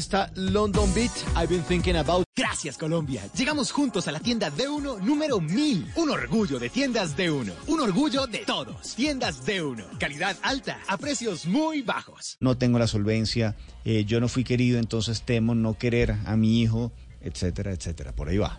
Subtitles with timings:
[0.00, 2.24] Está London Beat, I've been thinking about.
[2.34, 3.20] Gracias Colombia.
[3.36, 5.92] Llegamos juntos a la tienda D1 número 1000.
[5.96, 7.52] Un orgullo de tiendas D1.
[7.66, 8.94] Un orgullo de todos.
[8.94, 9.98] Tiendas D1.
[9.98, 12.38] Calidad alta a precios muy bajos.
[12.40, 16.62] No tengo la solvencia, eh, yo no fui querido, entonces temo no querer a mi
[16.62, 18.12] hijo, etcétera, etcétera.
[18.12, 18.58] Por ahí va.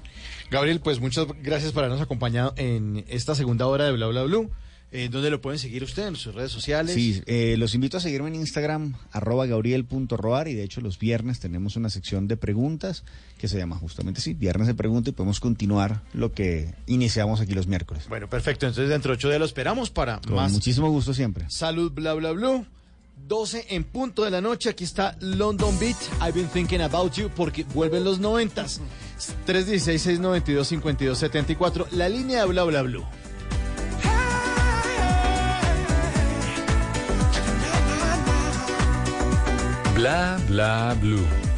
[0.52, 4.52] Gabriel, pues muchas gracias por habernos acompañado en esta segunda hora de Bla Bla Blue.
[4.94, 6.08] Eh, ¿Dónde lo pueden seguir usted?
[6.08, 6.94] ¿En sus redes sociales?
[6.94, 11.40] Sí, eh, los invito a seguirme en Instagram, arroba gabriel.roar, y de hecho los viernes
[11.40, 13.05] tenemos una sección de preguntas
[13.38, 17.54] que se llama justamente así, viernes de preguntas, y podemos continuar lo que iniciamos aquí
[17.54, 18.10] los miércoles.
[18.10, 18.68] Bueno, perfecto.
[18.68, 21.46] Entonces dentro de ocho días lo esperamos para Con más muchísimo gusto siempre.
[21.49, 22.65] Salud Bla Bla Blue.
[23.27, 24.70] 12 en punto de la noche.
[24.70, 25.96] Aquí está London Beat.
[26.21, 28.82] I've been thinking about you porque vuelven los noventas.
[29.48, 31.91] 316-692-5274.
[31.91, 33.05] La línea de Bla Bla Blue.
[40.02, 41.51] Bla bla blue.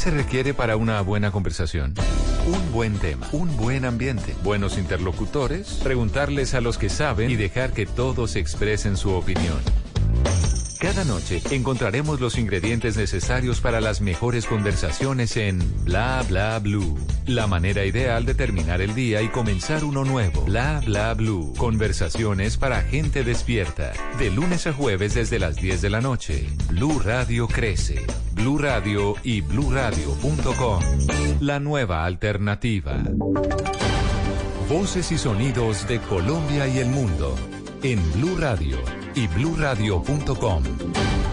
[0.00, 1.92] Se requiere para una buena conversación?
[2.46, 7.74] Un buen tema, un buen ambiente, buenos interlocutores, preguntarles a los que saben y dejar
[7.74, 9.58] que todos expresen su opinión.
[10.80, 16.98] Cada noche encontraremos los ingredientes necesarios para las mejores conversaciones en Bla Bla Blue.
[17.26, 20.46] La manera ideal de terminar el día y comenzar uno nuevo.
[20.46, 21.52] Bla Bla Blue.
[21.58, 23.92] Conversaciones para gente despierta.
[24.18, 26.48] De lunes a jueves desde las 10 de la noche.
[26.70, 28.06] Blue Radio crece.
[28.40, 30.82] Blue Radio y bluradio.com.
[31.40, 32.96] La nueva alternativa.
[34.66, 37.36] Voces y sonidos de Colombia y el mundo
[37.82, 38.78] en Blue Radio
[39.14, 40.62] y bluradio.com,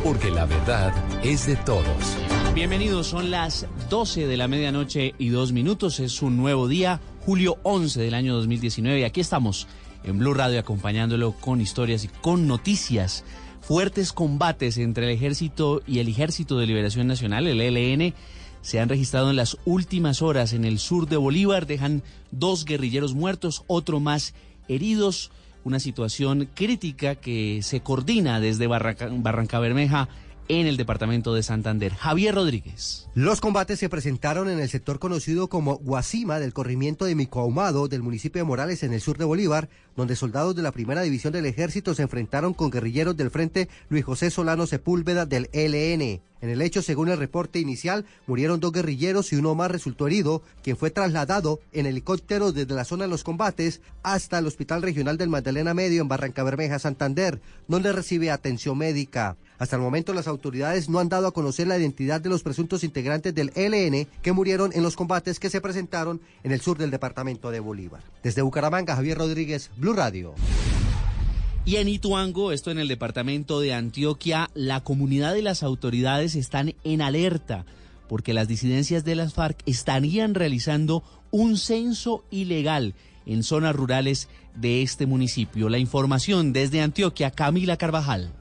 [0.04, 2.18] porque la verdad es de todos.
[2.54, 6.02] Bienvenidos, son las 12 de la medianoche y dos minutos.
[6.02, 9.06] Es un nuevo día, julio 11 del año 2019.
[9.06, 9.68] Aquí estamos
[10.04, 13.24] en Blue Radio acompañándolo con historias y con noticias.
[13.68, 18.14] Fuertes combates entre el ejército y el Ejército de Liberación Nacional, el ELN,
[18.62, 21.68] se han registrado en las últimas horas en el sur de Bolívar.
[21.68, 22.02] Dejan
[22.32, 24.34] dos guerrilleros muertos, otro más
[24.70, 25.32] heridos.
[25.66, 30.08] Una situación crítica que se coordina desde Barranca, Barranca Bermeja
[30.50, 31.94] en el departamento de Santander.
[31.94, 33.08] Javier Rodríguez.
[33.14, 38.04] Los combates se presentaron en el sector conocido como Guasima del corrimiento de Micoahumado del
[38.04, 41.46] municipio de Morales en el sur de Bolívar, donde soldados de la primera división del
[41.46, 46.22] ejército se enfrentaron con guerrilleros del frente Luis José Solano Sepúlveda del ELN.
[46.42, 50.42] En el hecho, según el reporte inicial, murieron dos guerrilleros y uno más resultó herido,
[50.64, 55.18] quien fue trasladado en helicóptero desde la zona de los combates hasta el Hospital Regional
[55.18, 59.38] del Magdalena Medio en Barranca Bermeja, Santander, donde recibe atención médica.
[59.60, 62.84] Hasta el momento las autoridades no han dado a conocer la identidad de los presuntos
[62.84, 66.92] integrantes del ELN que murieron en los combates que se presentaron en el sur del
[66.92, 68.04] departamento de Bolívar.
[68.22, 70.36] Desde Bucaramanga, Javier Rodríguez, Blue Radio.
[71.68, 76.76] Y en Ituango, esto en el departamento de Antioquia, la comunidad y las autoridades están
[76.86, 77.66] en alerta
[78.08, 84.82] porque las disidencias de las FARC estarían realizando un censo ilegal en zonas rurales de
[84.82, 85.68] este municipio.
[85.68, 88.32] La información desde Antioquia, Camila Carvajal.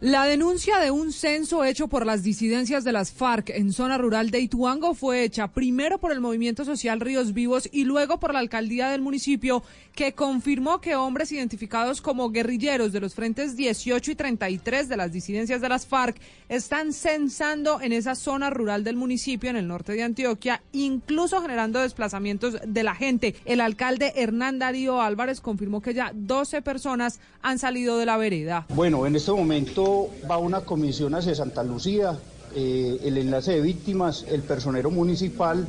[0.00, 4.30] La denuncia de un censo hecho por las disidencias de las FARC en zona rural
[4.30, 8.40] de Ituango fue hecha primero por el movimiento social Ríos Vivos y luego por la
[8.40, 9.62] alcaldía del municipio
[9.94, 15.12] que confirmó que hombres identificados como guerrilleros de los frentes 18 y 33 de las
[15.12, 16.16] disidencias de las FARC
[16.48, 21.78] están censando en esa zona rural del municipio en el norte de Antioquia, incluso generando
[21.78, 23.36] desplazamientos de la gente.
[23.44, 28.66] El alcalde Hernán Darío Álvarez confirmó que ya 12 personas han salido de la vereda.
[28.70, 29.93] Bueno, en este momento
[30.30, 32.18] va una comisión hacia Santa Lucía,
[32.54, 35.66] eh, el enlace de víctimas, el personero municipal,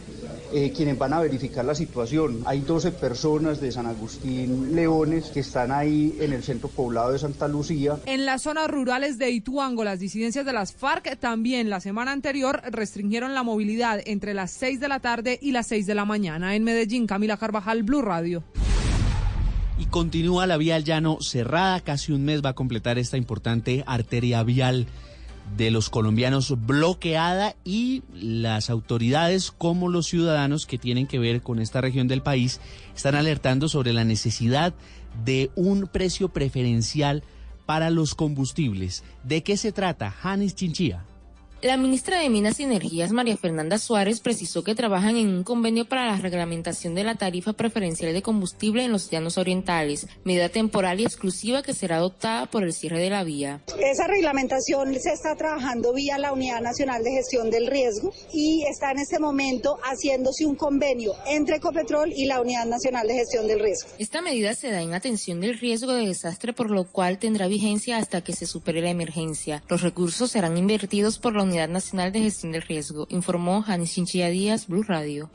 [0.53, 2.43] eh, quienes van a verificar la situación.
[2.45, 7.19] Hay 12 personas de San Agustín Leones que están ahí en el centro poblado de
[7.19, 7.97] Santa Lucía.
[8.05, 12.61] En las zonas rurales de Ituango, las disidencias de las FARC también la semana anterior
[12.69, 16.55] restringieron la movilidad entre las 6 de la tarde y las 6 de la mañana.
[16.55, 18.43] En Medellín, Camila Carvajal, Blue Radio.
[19.77, 23.83] Y continúa la vía al llano cerrada, casi un mes va a completar esta importante
[23.85, 24.87] arteria vial
[25.57, 31.59] de los colombianos bloqueada y las autoridades como los ciudadanos que tienen que ver con
[31.59, 32.59] esta región del país
[32.95, 34.73] están alertando sobre la necesidad
[35.23, 37.23] de un precio preferencial
[37.65, 39.03] para los combustibles.
[39.23, 40.09] ¿De qué se trata?
[40.09, 41.03] Janis Chinchilla.
[41.65, 45.85] La ministra de Minas y Energías, María Fernanda Suárez, precisó que trabajan en un convenio
[45.85, 50.99] para la reglamentación de la tarifa preferencial de combustible en los llanos orientales, medida temporal
[50.99, 53.63] y exclusiva que será adoptada por el cierre de la vía.
[53.79, 58.91] Esa reglamentación se está trabajando vía la Unidad Nacional de Gestión del Riesgo y está
[58.91, 63.59] en este momento haciéndose un convenio entre Ecopetrol y la Unidad Nacional de Gestión del
[63.59, 63.89] Riesgo.
[63.97, 67.97] Esta medida se da en atención del riesgo de desastre, por lo cual tendrá vigencia
[67.97, 69.63] hasta que se supere la emergencia.
[69.67, 74.29] Los recursos serán invertidos por la Unidad Nacional de Gestión del Riesgo, informó Janis Chinchilla
[74.29, 75.29] Díaz, Blue Radio.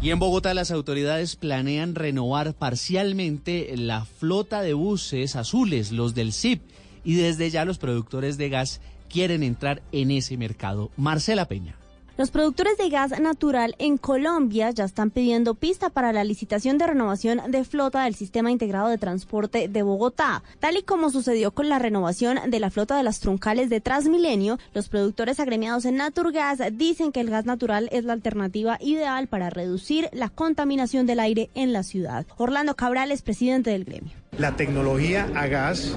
[0.00, 6.32] Y en Bogotá las autoridades planean renovar parcialmente la flota de buses azules, los del
[6.32, 6.62] CIP,
[7.04, 10.90] y desde ya los productores de gas quieren entrar en ese mercado.
[10.96, 11.76] Marcela Peña.
[12.22, 16.86] Los productores de gas natural en Colombia ya están pidiendo pista para la licitación de
[16.86, 20.44] renovación de flota del Sistema Integrado de Transporte de Bogotá.
[20.60, 24.60] Tal y como sucedió con la renovación de la flota de las truncales de Transmilenio,
[24.72, 29.50] los productores agremiados en Naturgas dicen que el gas natural es la alternativa ideal para
[29.50, 32.24] reducir la contaminación del aire en la ciudad.
[32.36, 34.12] Orlando Cabral es presidente del gremio.
[34.38, 35.96] La tecnología a gas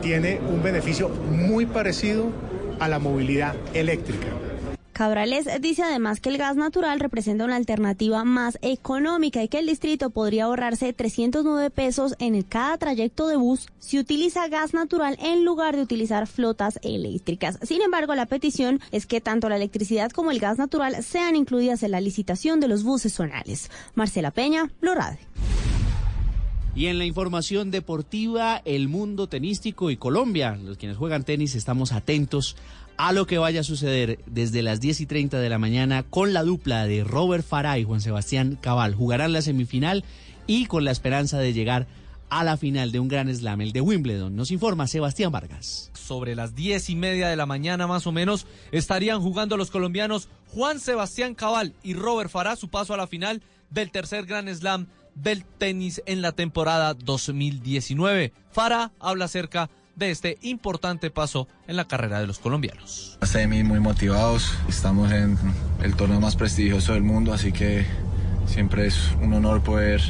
[0.00, 2.30] tiene un beneficio muy parecido
[2.80, 4.45] a la movilidad eléctrica.
[4.96, 9.66] Cabrales dice además que el gas natural representa una alternativa más económica y que el
[9.66, 15.44] distrito podría ahorrarse 309 pesos en cada trayecto de bus si utiliza gas natural en
[15.44, 17.58] lugar de utilizar flotas eléctricas.
[17.60, 21.82] Sin embargo, la petición es que tanto la electricidad como el gas natural sean incluidas
[21.82, 23.70] en la licitación de los buses zonales.
[23.96, 25.18] Marcela Peña, Blue Radio.
[26.74, 31.92] Y en la información deportiva, el mundo tenístico y Colombia, los quienes juegan tenis, estamos
[31.92, 32.56] atentos
[32.96, 36.32] a lo que vaya a suceder desde las 10 y 30 de la mañana con
[36.32, 38.94] la dupla de Robert Farah y Juan Sebastián Cabal.
[38.94, 40.04] Jugarán la semifinal
[40.46, 41.86] y con la esperanza de llegar
[42.28, 44.34] a la final de un gran slam, el de Wimbledon.
[44.34, 45.90] Nos informa Sebastián Vargas.
[45.94, 50.28] Sobre las diez y media de la mañana más o menos estarían jugando los colombianos
[50.48, 54.86] Juan Sebastián Cabal y Robert Farah su paso a la final del tercer gran slam
[55.14, 58.32] del tenis en la temporada 2019.
[58.50, 63.18] Farah habla acerca de este importante paso en la carrera de los colombianos.
[63.22, 65.38] Semi muy motivados, estamos en
[65.82, 67.86] el torneo más prestigioso del mundo, así que
[68.46, 70.00] siempre es un honor poder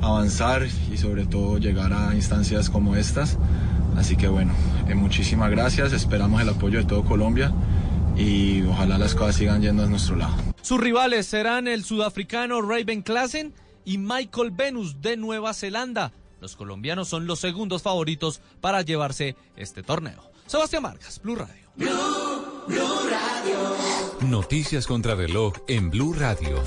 [0.00, 3.38] avanzar y sobre todo llegar a instancias como estas.
[3.96, 4.52] Así que bueno,
[4.88, 7.52] eh, muchísimas gracias, esperamos el apoyo de todo Colombia
[8.16, 10.34] y ojalá las cosas sigan yendo a nuestro lado.
[10.62, 13.52] Sus rivales serán el sudafricano Raven Klassen
[13.84, 16.12] y Michael Venus de Nueva Zelanda.
[16.42, 20.28] Los colombianos son los segundos favoritos para llevarse este torneo.
[20.48, 21.62] Sebastián Vargas, Blue Radio.
[24.22, 26.60] Noticias contra reloj en Blue Radio.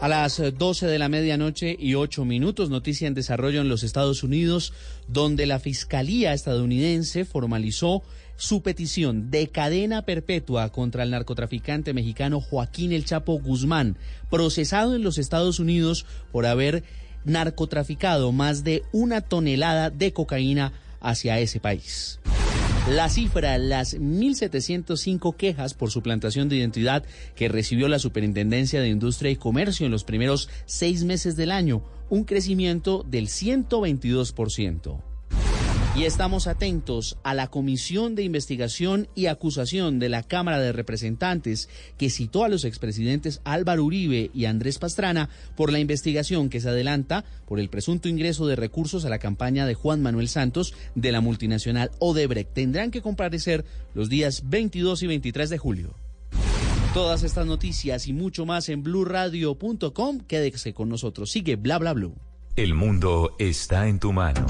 [0.00, 4.22] A las 12 de la medianoche y 8 minutos, noticia en desarrollo en los Estados
[4.22, 4.72] Unidos,
[5.06, 8.02] donde la Fiscalía estadounidense formalizó
[8.36, 13.98] su petición de cadena perpetua contra el narcotraficante mexicano Joaquín El Chapo Guzmán,
[14.30, 16.84] procesado en los Estados Unidos por haber
[17.24, 22.20] narcotraficado más de una tonelada de cocaína hacia ese país.
[22.88, 27.04] La cifra, las 1.705 quejas por suplantación de identidad
[27.36, 31.82] que recibió la Superintendencia de Industria y Comercio en los primeros seis meses del año,
[32.08, 35.09] un crecimiento del 122%.
[35.96, 41.68] Y estamos atentos a la Comisión de Investigación y Acusación de la Cámara de Representantes
[41.98, 46.68] que citó a los expresidentes Álvaro Uribe y Andrés Pastrana por la investigación que se
[46.68, 51.10] adelanta por el presunto ingreso de recursos a la campaña de Juan Manuel Santos de
[51.10, 52.52] la multinacional Odebrecht.
[52.54, 55.94] Tendrán que comparecer los días 22 y 23 de julio.
[56.94, 60.20] Todas estas noticias y mucho más en blurradio.com.
[60.20, 61.32] Quédese con nosotros.
[61.32, 62.14] Sigue bla bla blue.
[62.56, 64.44] El mundo está en tu mano.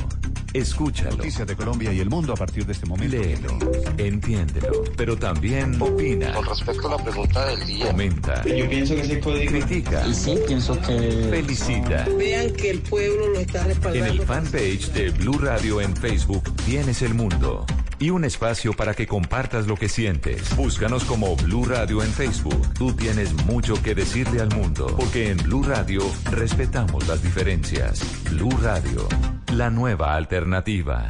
[0.53, 1.17] Escúchalo.
[1.17, 3.17] Noticias de Colombia y el mundo a partir de este momento.
[3.17, 3.59] Léelo,
[3.99, 6.33] entiéndelo, pero también opina.
[6.35, 7.87] Con respecto a la pregunta del día.
[7.87, 8.45] Comenta.
[8.45, 10.07] Yo pienso que se puede Critica.
[10.07, 11.29] Y sí, pienso que.
[11.31, 12.07] Felicita.
[12.19, 14.13] Vean que el pueblo lo está En respaldando.
[14.13, 17.65] el fanpage de Blue Radio en Facebook tienes el mundo
[18.01, 20.57] y un espacio para que compartas lo que sientes.
[20.57, 22.67] Búscanos como Blue Radio en Facebook.
[22.75, 28.03] Tú tienes mucho que decirle al mundo, porque en Blue Radio respetamos las diferencias.
[28.31, 29.07] Blue Radio,
[29.53, 30.15] la nueva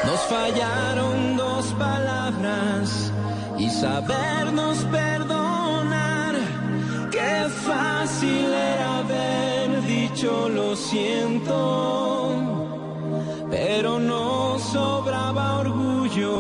[0.04, 3.12] Nos fallaron dos palabras
[3.58, 5.55] y sabernos perdonar.
[7.16, 12.28] Qué fácil era haber dicho lo siento,
[13.50, 16.36] pero nos sobraba orgullo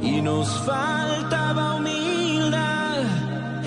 [0.00, 3.02] y nos faltaba humildad.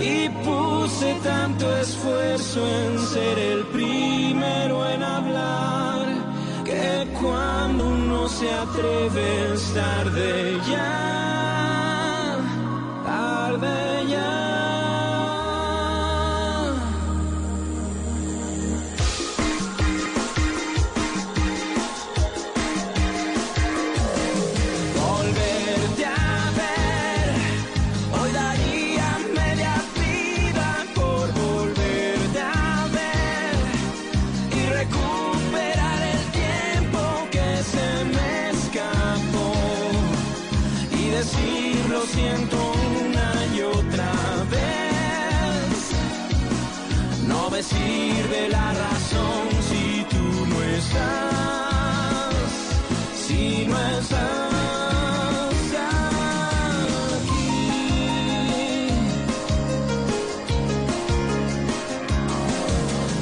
[0.01, 6.07] Y puse tanto esfuerzo en ser el primero en hablar
[6.65, 11.12] que cuando uno se atreve es tarde ya,
[48.33, 52.35] sirve la razón si tú no estás,
[53.27, 54.21] si no estás
[57.19, 57.49] aquí.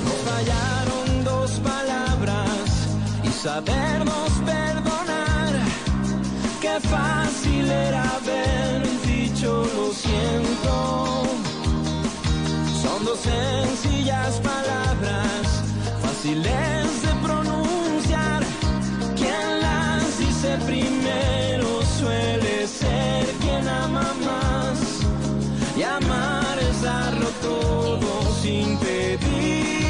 [0.06, 2.88] Nos fallaron dos palabras
[3.24, 5.54] y sabernos perdonar.
[6.62, 11.24] Qué fácil era haber dicho lo siento.
[12.82, 14.91] Son dos sencillas palabras,
[16.22, 18.44] fáciles de pronunciar.
[19.16, 25.00] Quien las dice primero suele ser quien ama más.
[25.76, 29.81] Y amar es darlo todo sin pedir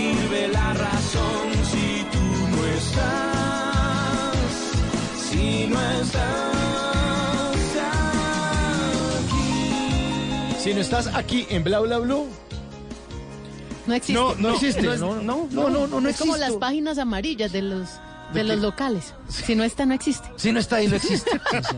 [0.00, 2.24] sirve la razón si tú
[2.56, 4.36] no estás,
[5.30, 6.46] si no estás
[9.20, 10.62] aquí.
[10.62, 12.26] Si no estás aquí en Bla Bla Blue,
[13.86, 14.12] No existe.
[14.20, 17.50] No, no existe, es- no, no, no, no, no, no es como las páginas amarillas
[17.52, 17.88] de los
[18.32, 19.14] de ¿De los locales.
[19.28, 20.28] Si no está, no existe.
[20.36, 21.30] si no está ahí, no existe.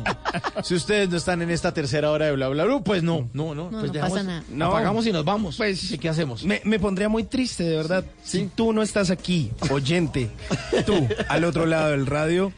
[0.62, 3.54] si ustedes no están en esta tercera hora de Bla Bla Blue, pues no, no,
[3.54, 3.70] no.
[3.70, 4.44] No, pues no pasa nada.
[4.50, 4.66] No.
[4.66, 5.56] Apagamos y nos vamos.
[5.56, 6.44] Pues, ¿Y qué hacemos?
[6.44, 8.04] Me, me pondría muy triste, de verdad.
[8.22, 10.30] Si tú no estás aquí, oyente,
[10.86, 12.52] tú, al otro lado del radio,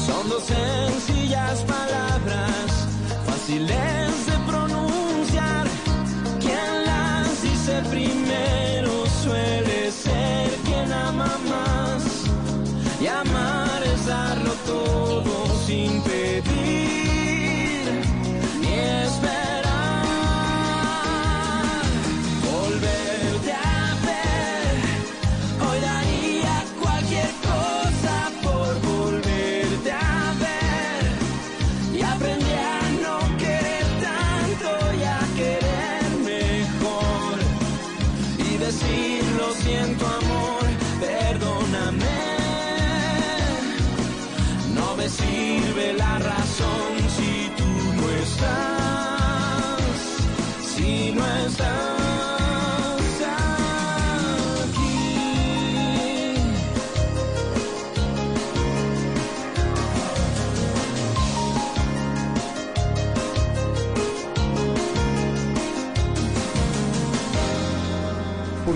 [0.05, 2.87] Son dos sencillas palabras,
[3.25, 5.67] fáciles de pronunciar.
[6.39, 12.03] Quien las dice primero suele ser quien ama más.
[13.01, 16.01] Y amar es darlo todo sin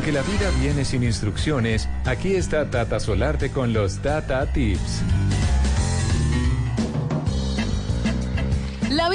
[0.05, 5.01] Porque la vida viene sin instrucciones, aquí está Tata Solarte con los Tata Tips.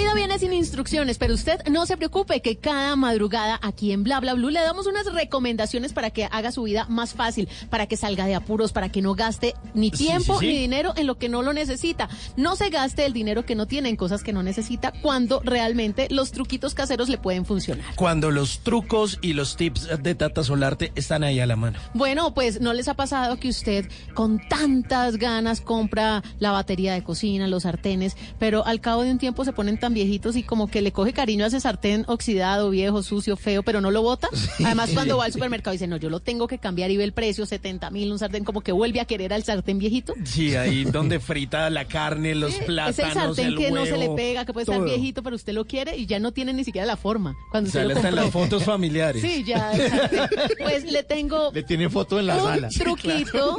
[0.00, 4.18] Vida viene sin instrucciones, pero usted no se preocupe que cada madrugada aquí en Bla
[4.20, 7.96] Bla Blue le damos unas recomendaciones para que haga su vida más fácil, para que
[7.96, 10.52] salga de apuros, para que no gaste ni Sí, tiempo sí, sí.
[10.52, 12.08] ni dinero en lo que no lo necesita.
[12.36, 16.08] No se gaste el dinero que no tiene en cosas que no necesita cuando realmente
[16.10, 17.94] los truquitos caseros le pueden funcionar.
[17.96, 21.78] Cuando los trucos y los tips de Tata Solarte están ahí a la mano.
[21.92, 27.02] Bueno, pues no les ha pasado que usted con tantas ganas compra la batería de
[27.02, 30.68] cocina, los sartenes, pero al cabo de un tiempo se ponen tan viejitos y como
[30.70, 34.28] que le coge cariño a ese sartén oxidado, viejo, sucio, feo, pero no lo bota.
[34.64, 37.12] Además, cuando va al supermercado dice, no, yo lo tengo que cambiar y ve el
[37.12, 40.14] precio, 70 mil, un sartén, como que vuelve a querer al sartén viejito.
[40.24, 43.96] Sí, ahí donde frita la carne, los Es plátanos, el sartén el que no se
[43.96, 44.86] le pega, que puede estar todo.
[44.86, 47.36] viejito, pero usted lo quiere y ya no tiene ni siquiera la forma.
[47.50, 49.22] Cuando lo hasta en las fotos familiares.
[49.22, 49.72] Sí, ya.
[49.72, 50.28] el sartén.
[50.58, 52.68] Pues le tengo Le tienen foto en la un sala.
[52.68, 53.58] truquito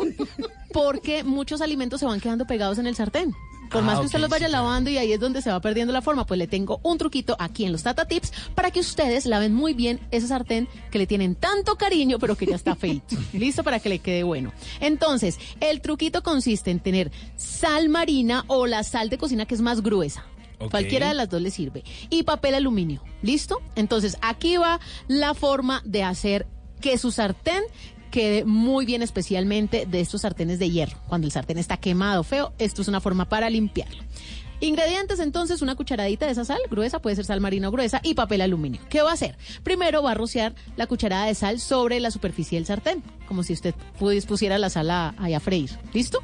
[0.73, 3.33] porque muchos alimentos se van quedando pegados en el sartén.
[3.71, 5.59] Por Ah, más que usted los vaya sí, lavando y ahí es donde se va
[5.61, 8.79] perdiendo la forma, pues le tengo un truquito aquí en los Tata Tips para que
[8.81, 12.75] ustedes laven muy bien ese sartén que le tienen tanto cariño, pero que ya está
[12.75, 13.15] feito.
[13.33, 14.51] Listo para que le quede bueno.
[14.79, 19.61] Entonces, el truquito consiste en tener sal marina o la sal de cocina que es
[19.61, 20.25] más gruesa.
[20.69, 21.83] Cualquiera de las dos le sirve.
[22.09, 23.01] Y papel aluminio.
[23.23, 23.61] ¿Listo?
[23.75, 26.45] Entonces, aquí va la forma de hacer
[26.81, 27.63] que su sartén
[28.11, 30.97] quede muy bien, especialmente de estos sartenes de hierro.
[31.07, 34.03] Cuando el sartén está quemado, feo, esto es una forma para limpiarlo.
[34.59, 38.13] Ingredientes entonces, una cucharadita de esa sal gruesa, puede ser sal marina o gruesa, y
[38.13, 38.79] papel aluminio.
[38.89, 39.35] ¿Qué va a hacer?
[39.63, 43.53] Primero va a rociar la cucharada de sal sobre la superficie del sartén, como si
[43.53, 45.71] usted pusiera la sal a, ahí a freír.
[45.93, 46.21] ¿Listo?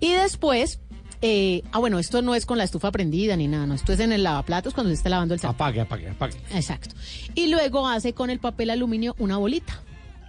[0.00, 0.80] Y después
[1.22, 4.00] eh, ah, bueno, esto no es con la estufa prendida ni nada, no, esto es
[4.00, 5.56] en el lavaplatos cuando se está lavando el sartén.
[5.56, 6.36] Apague, apague, apague.
[6.52, 6.94] Exacto.
[7.34, 9.82] Y luego hace con el papel aluminio una bolita.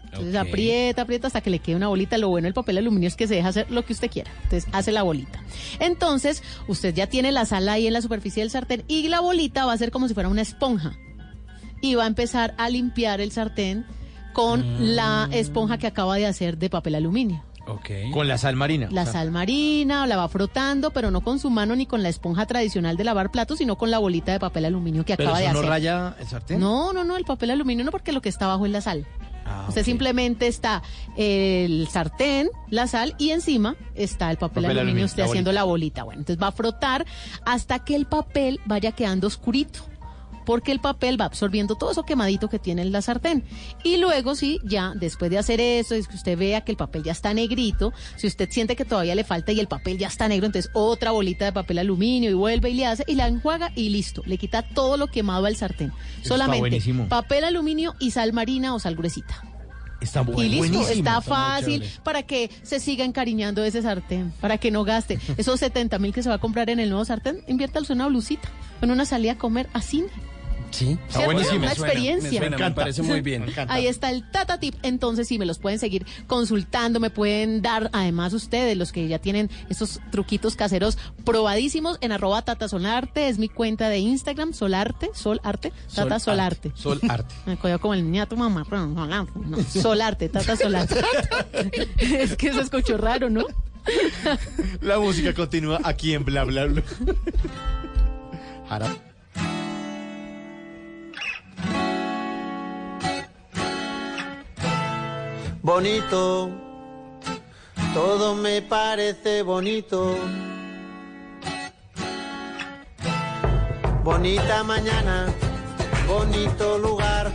[0.08, 2.18] Entonces aprieta, aprieta hasta que le quede una bolita.
[2.18, 4.32] Lo bueno del papel aluminio es que se deja hacer lo que usted quiera.
[4.44, 5.42] Entonces hace la bolita.
[5.80, 9.66] Entonces usted ya tiene la sal ahí en la superficie del sartén y la bolita
[9.66, 10.94] va a ser como si fuera una esponja.
[11.82, 13.86] Y va a empezar a limpiar el sartén
[14.34, 17.44] con la esponja que acaba de hacer de papel aluminio.
[18.14, 18.88] Con la sal marina.
[18.92, 22.02] La o sea, sal marina, la va frotando, pero no con su mano ni con
[22.02, 25.30] la esponja tradicional de lavar platos, sino con la bolita de papel aluminio que Pero
[25.30, 25.70] acaba de eso no hacer.
[25.70, 26.60] raya el sartén.
[26.60, 29.06] No, no, no, el papel aluminio no, porque lo que está abajo es la sal.
[29.48, 30.84] Ah, Usted simplemente está
[31.16, 35.50] el sartén, la sal y encima está el papel, Papel aluminio, aluminio, usted la haciendo
[35.50, 35.60] bolita.
[35.60, 36.04] la bolita.
[36.04, 37.06] Bueno, entonces va a frotar
[37.46, 39.82] hasta que el papel vaya quedando oscurito.
[40.48, 43.44] Porque el papel va absorbiendo todo eso quemadito que tiene en la sartén.
[43.84, 47.04] Y luego, sí, ya después de hacer eso, es que usted vea que el papel
[47.04, 47.92] ya está negrito.
[48.16, 51.12] Si usted siente que todavía le falta y el papel ya está negro, entonces otra
[51.12, 54.24] bolita de papel aluminio y vuelve y le hace y la enjuaga y listo.
[54.26, 55.92] Le quita todo lo quemado al sartén.
[56.24, 56.62] Solamente
[57.10, 59.44] papel aluminio y sal marina o sal gruesita.
[60.00, 64.58] Está bu- Y listo, buenísimo, está fácil para que se siga encariñando ese sartén, para
[64.60, 65.20] que no gaste.
[65.38, 68.08] Esos 70 mil que se va a comprar en el nuevo sartén, inviértalos en una
[68.08, 68.48] blusita,
[68.82, 70.08] en una salida a comer a cine.
[70.72, 71.60] Sí, está buenísimo.
[71.60, 72.30] Una experiencia.
[72.30, 73.46] Me, suena, me parece muy bien.
[73.68, 74.76] Ahí está el Tata Tip.
[74.84, 79.20] Entonces, sí, me los pueden seguir consultando, me pueden dar, además ustedes, los que ya
[79.20, 85.10] tienen estos truquitos caseros probadísimos, en arroba Tata Solarte, es mi cuenta de Instagram, Solarte,
[85.14, 86.72] Solarte, Tata Sol Solarte.
[86.76, 87.34] Sol arte.
[87.46, 90.96] Me cogió como el niñato mamá, pero no, Solarte, no, Solarte, Tata Solarte.
[91.98, 93.46] es que se escuchó raro, ¿no?
[94.82, 96.84] La música continúa aquí en Bla Bla Bla.
[98.68, 98.96] Jara-
[105.68, 106.50] Bonito,
[107.94, 110.16] todo me parece bonito.
[114.02, 115.28] Bonita mañana,
[116.08, 117.34] bonito lugar,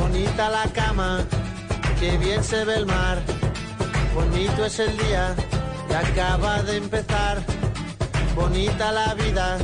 [0.00, 1.26] bonita la cama,
[2.00, 3.18] que bien se ve el mar.
[4.14, 5.34] Bonito es el día
[5.88, 7.42] que acaba de empezar,
[8.34, 9.58] bonita la vida.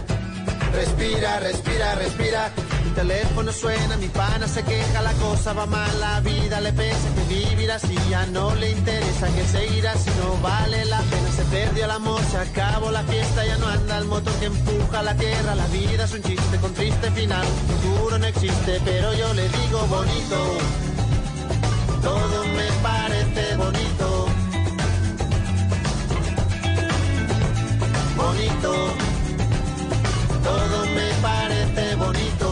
[0.75, 2.53] Respira, respira, respira.
[2.85, 7.09] Mi teléfono suena, mi pana se queja, la cosa va mal, la vida le pesa
[7.15, 11.29] que vivir así ya no le interesa, que seguir así no vale la pena.
[11.37, 15.03] Se perdió el amor, se acabó la fiesta, ya no anda el motor que empuja
[15.03, 15.55] la tierra.
[15.55, 19.79] La vida es un chiste con triste final, futuro no existe, pero yo le digo
[19.87, 20.39] bonito.
[22.03, 24.27] Todo me parece bonito.
[28.17, 29.13] Bonito
[30.43, 32.52] todo me parece bonito.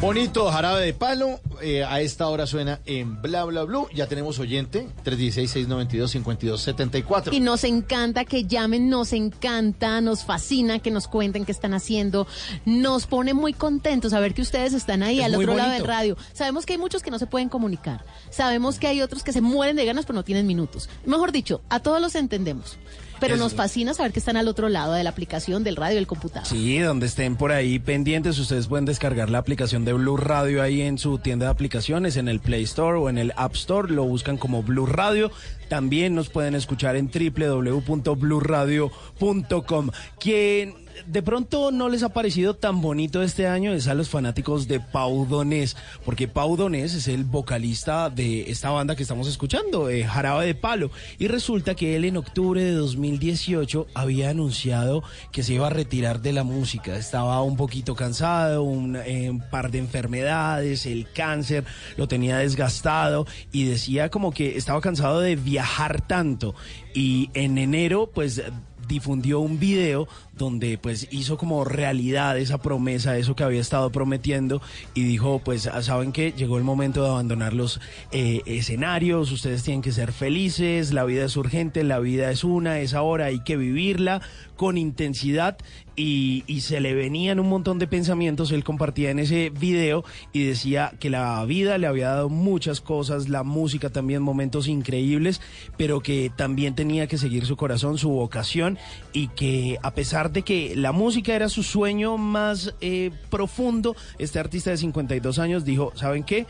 [0.00, 1.40] Bonito jarabe de palo.
[1.60, 3.88] eh, a esta hora suena en Bla Bla Blue.
[3.92, 7.32] Ya tenemos oyente 316-692-5274.
[7.32, 12.28] Y nos encanta que llamen, nos encanta, nos fascina que nos cuenten qué están haciendo.
[12.64, 15.82] Nos pone muy contentos saber que ustedes están ahí Es al otro lado bonito.
[15.82, 16.16] del radio.
[16.32, 18.04] Sabemos que hay muchos que no se pueden comunicar.
[18.30, 20.88] Sabemos que hay otros que se mueren de ganas pero no tienen minutos.
[21.06, 22.76] Mejor dicho, a todos los entendemos.
[23.20, 23.44] Pero Eso.
[23.44, 26.46] nos fascina saber que están al otro lado de la aplicación, del radio, del computador.
[26.46, 30.82] Sí, donde estén por ahí pendientes, ustedes pueden descargar la aplicación de Blue Radio ahí
[30.82, 34.04] en su tienda de aplicaciones, en el Play Store o en el App Store, lo
[34.04, 35.30] buscan como Blue Radio.
[35.68, 39.90] También nos pueden escuchar en www.bluradio.com.
[40.18, 44.68] Quien de pronto no les ha parecido tan bonito este año es a los fanáticos
[44.68, 49.90] de Pau Donés, porque Pau Donés es el vocalista de esta banda que estamos escuchando,
[49.90, 55.42] eh, Jarabe de Palo, y resulta que él en octubre de 2018 había anunciado que
[55.42, 59.70] se iba a retirar de la música, estaba un poquito cansado, un, eh, un par
[59.70, 61.64] de enfermedades, el cáncer
[61.96, 66.54] lo tenía desgastado y decía como que estaba cansado de viajar tanto.
[66.94, 68.42] Y en enero pues
[68.88, 70.08] difundió un video
[70.38, 74.62] donde pues hizo como realidad esa promesa, eso que había estado prometiendo
[74.94, 77.80] y dijo pues ah, saben que llegó el momento de abandonar los
[78.12, 82.80] eh, escenarios, ustedes tienen que ser felices, la vida es urgente, la vida es una,
[82.80, 84.22] es ahora, hay que vivirla
[84.56, 85.56] con intensidad
[85.94, 88.52] y, y se le venían un montón de pensamientos.
[88.52, 93.28] Él compartía en ese video y decía que la vida le había dado muchas cosas,
[93.28, 95.40] la música también, momentos increíbles,
[95.76, 98.78] pero que también tenía que seguir su corazón, su vocación
[99.12, 104.38] y que a pesar de que la música era su sueño más eh, profundo, este
[104.38, 106.46] artista de 52 años dijo, ¿saben qué?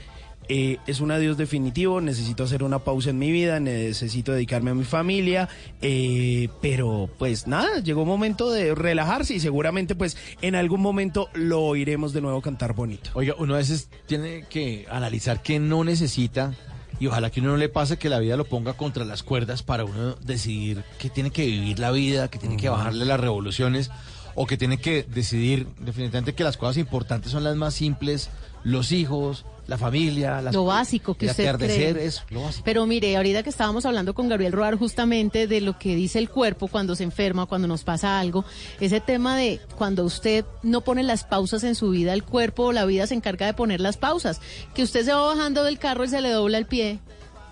[0.50, 4.74] Eh, es un adiós definitivo, necesito hacer una pausa en mi vida, necesito dedicarme a
[4.74, 5.48] mi familia,
[5.82, 11.28] eh, pero pues nada, llegó un momento de relajarse y seguramente pues en algún momento
[11.34, 13.10] lo oiremos de nuevo cantar bonito.
[13.12, 16.54] Oiga, uno a veces tiene que analizar que no necesita
[17.00, 19.62] y ojalá que uno no le pase que la vida lo ponga contra las cuerdas
[19.62, 23.90] para uno decidir que tiene que vivir la vida, que tiene que bajarle las revoluciones
[24.34, 28.30] o que tiene que decidir definitivamente que las cosas importantes son las más simples,
[28.64, 32.06] los hijos, la familia, las- Lo básico que el usted atardecer, cree.
[32.06, 32.62] eso, lo básico.
[32.64, 36.30] Pero mire, ahorita que estábamos hablando con Gabriel Roar justamente de lo que dice el
[36.30, 38.44] cuerpo cuando se enferma, cuando nos pasa algo,
[38.80, 42.72] ese tema de cuando usted no pone las pausas en su vida, el cuerpo o
[42.72, 44.40] la vida se encarga de poner las pausas.
[44.74, 46.98] Que usted se va bajando del carro y se le dobla el pie,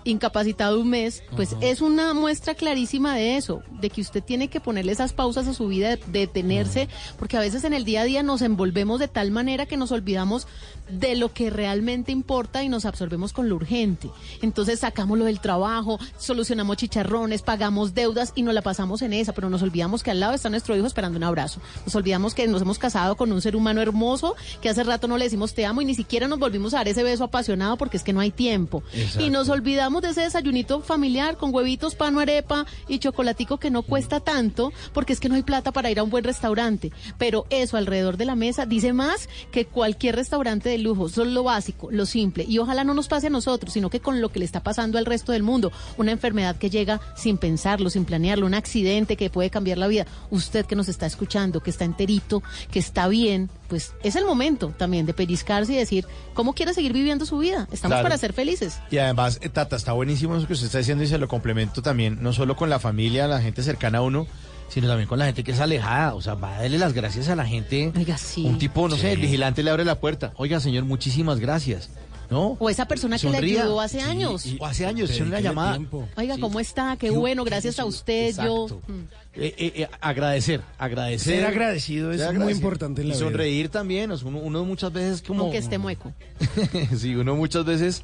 [0.07, 4.59] incapacitado un mes, pues es una muestra clarísima de eso, de que usted tiene que
[4.59, 6.87] ponerle esas pausas a su vida, de detenerse,
[7.19, 9.91] porque a veces en el día a día nos envolvemos de tal manera que nos
[9.91, 10.47] olvidamos
[10.89, 14.09] de lo que realmente importa y nos absorbemos con lo urgente.
[14.41, 19.33] Entonces sacamos lo del trabajo, solucionamos chicharrones, pagamos deudas y nos la pasamos en esa,
[19.33, 21.59] pero nos olvidamos que al lado está nuestro hijo esperando un abrazo.
[21.85, 25.17] Nos olvidamos que nos hemos casado con un ser humano hermoso, que hace rato no
[25.17, 27.97] le decimos te amo y ni siquiera nos volvimos a dar ese beso apasionado porque
[27.97, 28.83] es que no hay tiempo.
[28.93, 29.25] Exacto.
[29.25, 33.71] Y nos olvidamos de ese desayunito familiar con huevitos, pan o arepa y chocolatico que
[33.71, 36.91] no cuesta tanto porque es que no hay plata para ir a un buen restaurante.
[37.17, 41.07] Pero eso alrededor de la mesa dice más que cualquier restaurante de lujo.
[41.07, 42.45] Es lo básico, lo simple.
[42.47, 44.97] Y ojalá no nos pase a nosotros, sino que con lo que le está pasando
[44.97, 45.71] al resto del mundo.
[45.97, 50.05] Una enfermedad que llega sin pensarlo, sin planearlo, un accidente que puede cambiar la vida.
[50.29, 54.73] Usted que nos está escuchando, que está enterito, que está bien, pues es el momento
[54.77, 57.67] también de pellizcarse y decir cómo quiere seguir viviendo su vida.
[57.71, 58.03] Estamos Claro.
[58.03, 58.79] para ser felices.
[58.91, 61.81] Y además, eh, Tata, está buenísimo eso que usted está diciendo y se lo complemento
[61.81, 64.27] también, no solo con la familia, la gente cercana a uno,
[64.69, 66.13] sino también con la gente que es alejada.
[66.15, 67.91] O sea, va a darle las gracias a la gente.
[68.37, 70.33] Un tipo, no sé, el vigilante le abre la puerta.
[70.35, 71.89] Oiga, señor, muchísimas gracias.
[72.29, 72.57] ¿No?
[72.59, 74.45] O esa persona que le ayudó hace años.
[74.59, 75.73] o hace años, es una llamada.
[75.73, 76.07] tiempo.
[76.17, 76.97] Oiga, ¿cómo está?
[76.97, 78.35] Qué bueno, gracias a usted.
[78.35, 78.65] Yo.
[78.65, 78.81] Exacto.
[78.87, 79.27] Mm.
[79.39, 81.35] Eh, eh, eh, agradecer, agradecer.
[81.35, 83.27] Ser agradecido es muy importante en la y vida.
[83.27, 84.11] sonreír también.
[84.11, 85.43] Uno, uno muchas veces como...
[85.43, 86.11] Aunque esté mueco.
[86.97, 88.01] sí, uno muchas veces,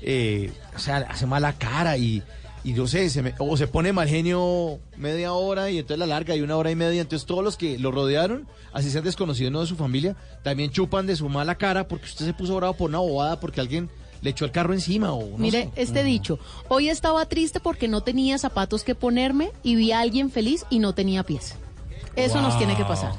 [0.00, 2.22] eh, o sea, hace mala cara y,
[2.66, 6.06] y yo sé, se me- o se pone mal genio media hora y entonces la
[6.06, 7.00] larga y una hora y media.
[7.00, 11.06] Entonces todos los que lo rodearon, así sean desconocidos no de su familia, también chupan
[11.06, 13.88] de su mala cara porque usted se puso bravo por una bobada porque alguien
[14.22, 15.82] le echó el carro encima o no Mire, sé.
[15.82, 20.30] este dicho, hoy estaba triste porque no tenía zapatos que ponerme y vi a alguien
[20.30, 21.54] feliz y no tenía pies.
[22.16, 23.12] Eso nos tiene que pasar.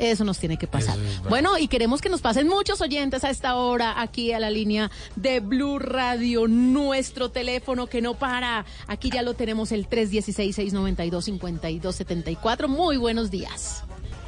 [0.00, 0.98] Eso nos tiene que pasar.
[0.98, 4.48] Es bueno, y queremos que nos pasen muchos oyentes a esta hora aquí a la
[4.48, 8.64] línea de Blue Radio, nuestro teléfono que no para.
[8.86, 12.66] Aquí ya lo tenemos el 316-692-5274.
[12.66, 13.84] Muy buenos días.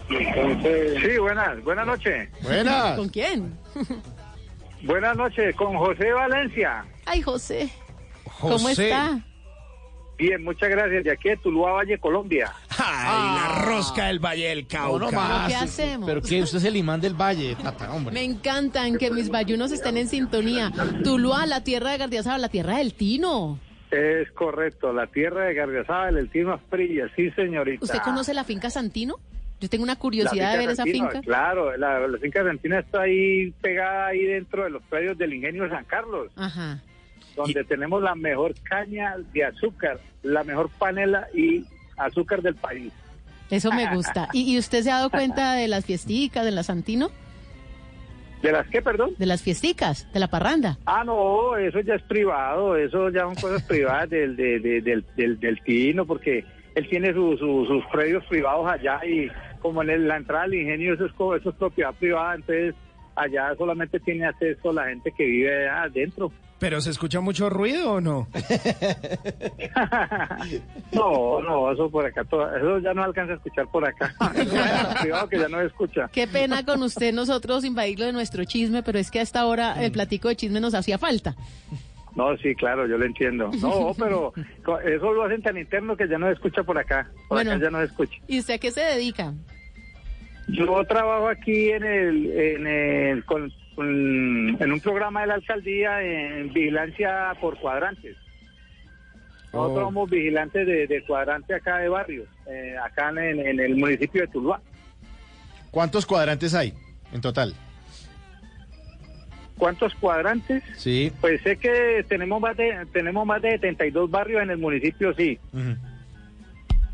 [0.08, 2.28] Sí, buenas, buenas noches.
[2.96, 3.58] ¿Con quién?
[4.82, 6.84] Buenas noches, con José Valencia.
[7.06, 7.70] Ay, José.
[8.40, 8.90] ¿Cómo José.
[8.90, 9.20] está?
[10.18, 11.04] Bien, muchas gracias.
[11.04, 12.52] De aquí de Tuluá, Valle, Colombia.
[12.84, 14.98] Ay, la rosca del Valle del Cauca.
[15.06, 15.48] No, no más.
[15.48, 16.08] ¿Qué hacemos?
[16.08, 18.14] Pero que usted es el imán del valle, Tata, hombre.
[18.14, 20.72] Me encantan que mis bayunos estén en sintonía.
[21.04, 23.58] Tuluá, la tierra de Gardiazabal, la tierra del Tino.
[23.90, 27.84] Es correcto, la tierra de Gardiazabal, el Tino Asprilla, sí, señorita.
[27.84, 29.16] ¿Usted conoce la finca Santino?
[29.60, 31.20] Yo tengo una curiosidad de ver esa finca.
[31.20, 35.64] Claro, la, la finca Santina está ahí pegada ahí dentro de los predios del ingenio
[35.64, 36.80] de San Carlos, Ajá.
[37.36, 41.64] donde tenemos la mejor caña de azúcar, la mejor panela y
[42.04, 42.92] azúcar del país.
[43.50, 44.28] Eso me gusta.
[44.32, 47.10] ¿Y, y usted se ha dado cuenta de las fiesticas, de la Santino?
[48.42, 49.10] ¿De las qué, perdón?
[49.18, 50.76] De las fiesticas, de la parranda.
[50.84, 55.04] Ah, no, eso ya es privado, eso ya son cosas privadas del, de- de- del,
[55.16, 59.28] del, del Tino, porque él tiene su- su- sus predios privados allá y
[59.60, 62.74] como en el- la entrada al ingenio eso es, eso es propiedad privada, entonces
[63.16, 66.30] allá solamente tiene acceso la gente que vive adentro.
[66.58, 68.28] ¿Pero se escucha mucho ruido o no?
[70.92, 74.14] No, no, eso por acá, todo- eso ya no alcanza a escuchar por acá.
[75.00, 76.08] Privado que ya no escucha.
[76.12, 79.82] Qué pena con usted nosotros invadirlo de nuestro chisme, pero es que a esta hora
[79.82, 81.34] el platico de chisme nos hacía falta.
[82.14, 83.50] No, sí, claro, yo lo entiendo.
[83.60, 84.32] No, pero
[84.84, 87.10] eso lo hacen tan interno que ya no se escucha por acá.
[87.28, 87.52] Por Bueno.
[87.52, 88.14] acá ya no se escucha.
[88.28, 89.32] ¿Y usted a qué se dedica?
[90.48, 96.02] Yo trabajo aquí en el, en el, con- con- en un programa de la alcaldía
[96.02, 98.16] en vigilancia por cuadrantes.
[99.52, 99.84] Nosotros Oh.
[99.86, 104.28] somos vigilantes de, de cuadrante acá de barrios, eh, acá en, en el municipio de
[104.28, 104.60] Tuluá.
[105.70, 106.72] ¿Cuántos cuadrantes hay
[107.12, 107.54] en total?
[109.58, 110.62] ¿Cuántos cuadrantes?
[110.76, 111.12] Sí.
[111.20, 115.38] Pues sé que tenemos más de tenemos más de 72 barrios en el municipio, sí.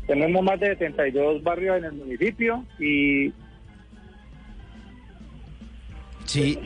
[0.09, 3.31] Tenemos más de 72 barrios en el municipio y
[6.25, 6.57] Sí.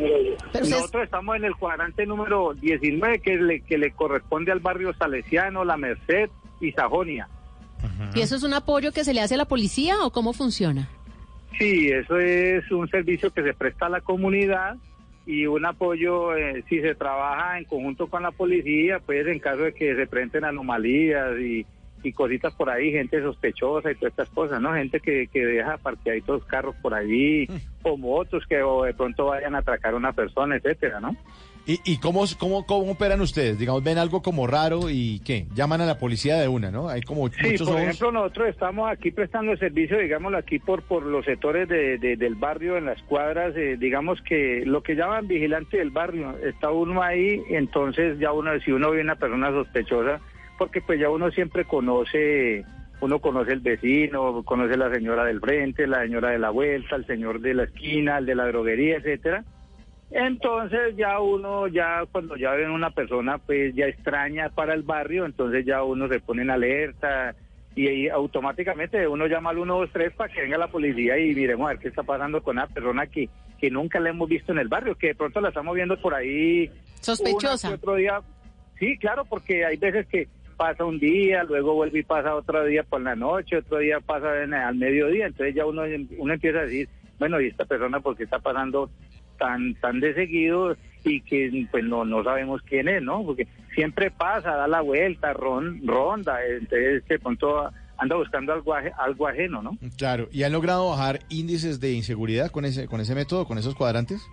[0.54, 5.66] nosotros estamos en el cuadrante número 19 que le, que le corresponde al barrio Salesiano,
[5.66, 6.30] La Merced
[6.62, 7.28] y Sajonia.
[8.16, 10.88] ¿Y eso es un apoyo que se le hace a la policía o cómo funciona?
[11.60, 14.78] Sí, eso es un servicio que se presta a la comunidad
[15.26, 19.64] y un apoyo eh, si se trabaja en conjunto con la policía, pues en caso
[19.64, 21.66] de que se presenten anomalías y,
[22.04, 24.74] y cositas por ahí, gente sospechosa y todas estas cosas, ¿no?
[24.74, 27.48] Gente que, que deja parqueaditos carros por allí
[27.84, 31.16] o motos que o de pronto vayan a atracar a una persona, etcétera, ¿no?
[31.66, 33.58] ¿Y, y cómo, cómo, cómo operan ustedes?
[33.58, 35.46] Digamos, ven algo como raro y ¿qué?
[35.56, 36.90] Llaman a la policía de una, ¿no?
[36.90, 37.88] Hay como Sí, muchos por ojos.
[37.88, 42.36] ejemplo, nosotros estamos aquí prestando servicio, digámoslo aquí, por, por los sectores de, de- del
[42.36, 47.02] barrio, en las cuadras, eh, digamos que lo que llaman vigilante del barrio, está uno
[47.02, 50.20] ahí, entonces ya uno, si uno ve una persona sospechosa,
[50.64, 52.64] porque pues ya uno siempre conoce,
[53.02, 57.06] uno conoce el vecino, conoce la señora del frente, la señora de la vuelta, el
[57.06, 59.44] señor de la esquina, el de la droguería, etcétera.
[60.10, 65.26] Entonces ya uno, ya cuando ya ven una persona pues ya extraña para el barrio,
[65.26, 67.36] entonces ya uno se pone en alerta
[67.76, 71.80] y automáticamente uno llama al 123 para que venga la policía y miremos a ver
[71.80, 73.28] qué está pasando con una persona que,
[73.60, 76.16] que nunca la hemos visto en el barrio, que de pronto la estamos viendo por
[76.16, 76.72] ahí.
[77.02, 77.74] Sospechosa.
[77.74, 78.22] otro día.
[78.80, 82.84] Sí, claro, porque hay veces que pasa un día, luego vuelve y pasa otro día
[82.84, 85.84] por la noche, otro día pasa en- al mediodía, entonces ya uno,
[86.18, 86.88] uno empieza a decir,
[87.20, 88.90] bueno, ¿y esta persona por qué está pasando
[89.38, 93.24] tan tan de seguido y que pues no no sabemos quién es, ¿no?
[93.26, 99.28] Porque siempre pasa, da la vuelta, ron, ronda, entonces de pronto anda buscando algo, algo
[99.28, 99.78] ajeno, ¿no?
[99.98, 100.28] Claro.
[100.32, 104.26] ¿Y han logrado bajar índices de inseguridad con ese, con ese método, con esos cuadrantes?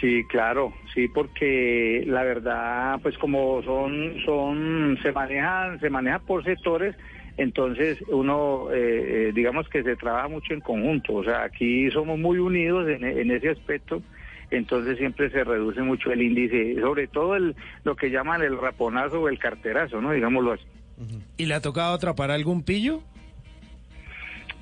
[0.00, 6.44] Sí, claro, sí, porque la verdad, pues como son, son, se manejan, se maneja por
[6.44, 6.94] sectores,
[7.38, 12.18] entonces uno, eh, eh, digamos que se trabaja mucho en conjunto, o sea, aquí somos
[12.18, 14.02] muy unidos en, en ese aspecto,
[14.50, 19.22] entonces siempre se reduce mucho el índice, sobre todo el, lo que llaman el raponazo
[19.22, 20.12] o el carterazo, ¿no?
[20.12, 20.64] Digámoslo así.
[21.36, 23.02] ¿Y le ha tocado atrapar algún pillo?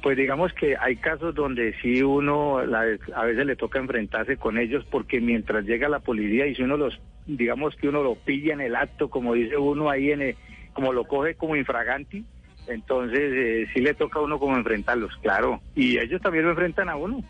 [0.05, 4.59] Pues digamos que hay casos donde sí uno la- a veces le toca enfrentarse con
[4.59, 8.53] ellos porque mientras llega la policía y si uno los, digamos que uno lo pilla
[8.53, 10.37] en el acto, como dice uno ahí, en el-
[10.75, 12.23] como lo coge como infraganti,
[12.67, 15.63] entonces eh, sí le toca a uno como enfrentarlos, claro.
[15.75, 17.23] Y ellos también lo enfrentan a uno.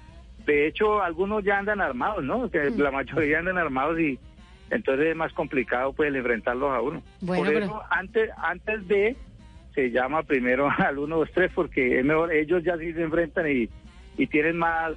[0.44, 2.50] De hecho, algunos ya andan armados, ¿no?
[2.50, 4.18] Que la mayoría andan armados y
[4.70, 7.04] entonces es más complicado pues el enfrentarlos a uno.
[7.20, 9.16] Bueno, Por pero- eso, antes, antes de
[9.74, 13.50] se llama primero al 1, 2, 3 porque es mejor, ellos ya sí se enfrentan
[13.50, 13.68] y,
[14.16, 14.92] y tienen más,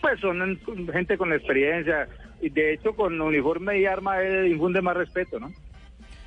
[0.00, 0.58] pues son
[0.92, 2.08] gente con experiencia
[2.40, 5.52] y de hecho con uniforme y arma infunde más respeto, ¿no?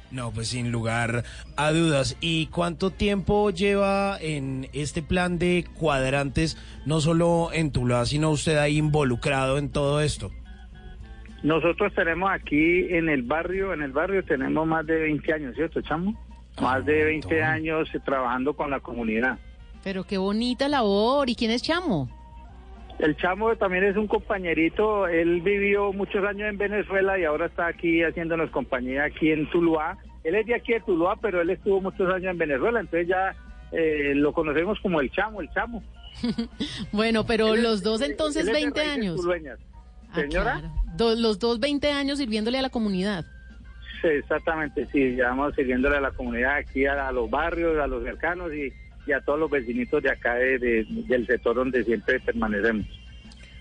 [0.09, 1.23] No, pues sin lugar
[1.57, 2.17] a dudas.
[2.21, 8.57] ¿Y cuánto tiempo lleva en este plan de cuadrantes, no solo en Tuluá, sino usted
[8.57, 10.31] ahí involucrado en todo esto?
[11.43, 15.81] Nosotros tenemos aquí en el barrio, en el barrio tenemos más de 20 años, ¿cierto,
[15.81, 16.17] chamo?
[16.61, 19.37] Más de 20 años eh, trabajando con la comunidad.
[19.83, 21.29] Pero qué bonita labor.
[21.29, 22.09] ¿Y quién es Chamo?
[22.99, 27.67] El chamo también es un compañerito, él vivió muchos años en Venezuela y ahora está
[27.67, 29.99] aquí haciéndonos compañía aquí en Tuluá.
[30.23, 33.35] Él es de aquí de Tuluá, pero él estuvo muchos años en Venezuela, entonces ya
[33.71, 35.83] eh, lo conocemos como el chamo, el chamo.
[36.91, 39.15] Bueno, pero Él es- los dos entonces él es de 20 raíces años.
[39.17, 39.59] tulueñas.
[40.09, 40.53] Ah, Señora.
[40.59, 40.73] claro.
[40.95, 43.25] Do- los dos 20 años sirviéndole a la comunidad.
[44.01, 47.87] Sí, exactamente, sí, ya vamos sirviéndole a la comunidad aquí, a, a los barrios, a
[47.87, 48.71] los cercanos y,
[49.07, 52.85] y a todos los vecinitos de acá de- de- del sector donde siempre permanecemos.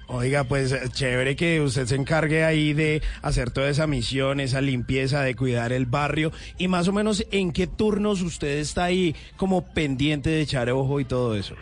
[0.08, 4.60] Oiga, pues eh, chévere que usted se encargue ahí de hacer toda esa misión, esa
[4.60, 6.30] limpieza, de cuidar el barrio.
[6.58, 11.00] Y más o menos, ¿en qué turnos usted está ahí como pendiente de echar ojo
[11.00, 11.56] y todo eso?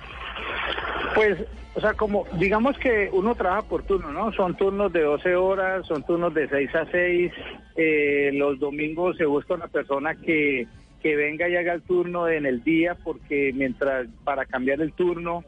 [1.15, 1.39] Pues,
[1.75, 4.33] o sea, como digamos que uno trabaja por turno, ¿no?
[4.33, 7.33] Son turnos de 12 horas, son turnos de 6 a 6.
[7.77, 10.67] eh, los domingos se busca una persona que,
[11.03, 15.45] que venga y haga el turno en el día, porque mientras, para cambiar el turno,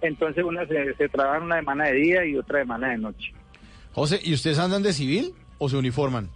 [0.00, 3.32] entonces una se, se trabaja una semana de día y otra semana de noche.
[3.92, 6.28] José, ¿y ustedes andan de civil o se uniforman?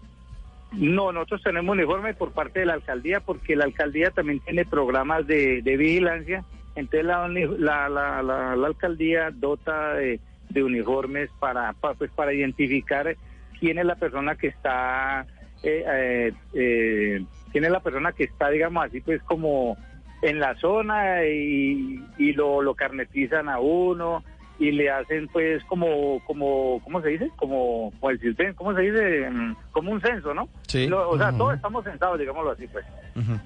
[0.72, 5.26] No, nosotros tenemos uniforme por parte de la alcaldía porque la alcaldía también tiene programas
[5.26, 6.44] de, de vigilancia.
[6.74, 12.32] Entonces la, la, la, la- la alcaldía dota de, de uniformes para, pa- pues, para
[12.32, 13.16] identificar
[13.60, 15.26] quién es la persona que está,
[15.62, 19.76] eh, eh, eh, quién es la persona que está, digamos así, pues como
[20.22, 24.24] en la zona y, y lo, lo carnetizan a uno
[24.58, 27.30] y le hacen pues como, como, ¿cómo se dice?
[27.36, 29.28] Como, como el ¿cómo se dice?
[29.30, 30.48] Mm, Como un censo, ¿no?
[30.66, 30.86] Sí.
[30.88, 32.84] Lo- o sea, todos estamos censados, digámoslo así, pues.
[33.16, 33.38] Ujú.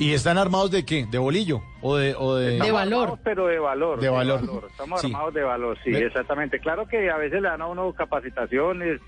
[0.00, 1.06] ¿Y están armados de qué?
[1.08, 1.62] ¿De bolillo?
[1.82, 2.14] ¿O de...?
[2.18, 2.54] O de...
[2.54, 4.00] Estamos armados, pero de valor.
[4.00, 4.66] De valor.
[4.70, 5.06] Estamos Sí.
[5.08, 6.58] armados de valor, sí, Ve- exactamente.
[6.58, 9.00] Claro que a veces le dan a uno capacitaciones,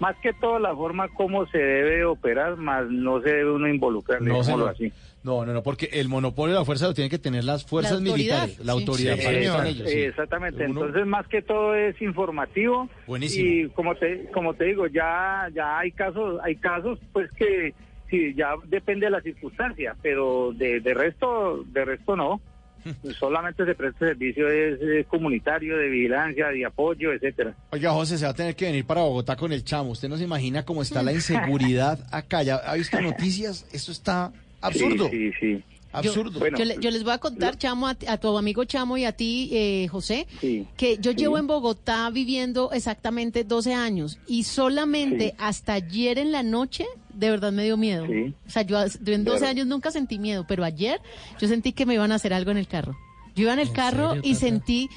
[0.00, 4.20] más que todo la forma como se debe operar, más no se debe uno involucrar,
[4.22, 4.70] No, señor.
[4.70, 4.92] así.
[5.22, 8.00] No, no, no, porque el monopolio de la fuerza lo tienen que tener las fuerzas
[8.00, 8.78] militares, la sí.
[8.80, 9.16] autoridad.
[9.16, 9.98] Sí, para exact- ellos, sí.
[10.00, 13.46] Exactamente, Uno- entonces más que todo es informativo Buenísimo.
[13.46, 17.74] y como te como te digo ya ya hay casos hay casos pues que
[18.10, 22.40] sí ya depende de la circunstancia, pero de, de resto de resto no.
[23.18, 27.54] Solamente se presta servicio es, comunitario de vigilancia, de apoyo, etcétera.
[27.70, 29.90] Oiga, José, se va a tener que venir para Bogotá con el chamo.
[29.90, 32.42] Usted no se imagina cómo está la inseguridad acá.
[32.42, 33.66] ¿Ya ha visto noticias?
[33.72, 34.32] Esto está
[34.62, 35.08] absurdo.
[35.10, 35.64] Sí, sí, sí.
[35.92, 36.38] Absurdo.
[36.40, 39.12] Yo, yo le- yo les voy a contar, Chamo, a, tu amigo Chamo y a
[39.12, 40.64] ti, eh, José, Sí.
[40.76, 41.18] que yo Sí.
[41.18, 45.34] llevo en Bogotá viviendo exactamente 12 años y solamente Sí.
[45.38, 46.86] hasta ayer en la noche
[47.20, 48.06] de verdad me dio miedo.
[48.06, 48.34] Sí.
[48.46, 49.46] O sea, yo, en 12 Claro.
[49.50, 51.00] años nunca sentí miedo, pero ayer
[51.38, 52.96] yo sentí que me iban a hacer algo en el carro.
[53.36, 54.88] Yo iba en el carro serio, y sentí,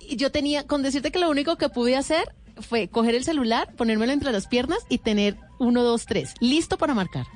[0.00, 2.24] y yo tenía, con decirte que lo único que pude hacer
[2.60, 6.92] fue coger el celular, ponérmelo entre las piernas y tener uno, dos, tres, listo para
[6.94, 7.26] marcar.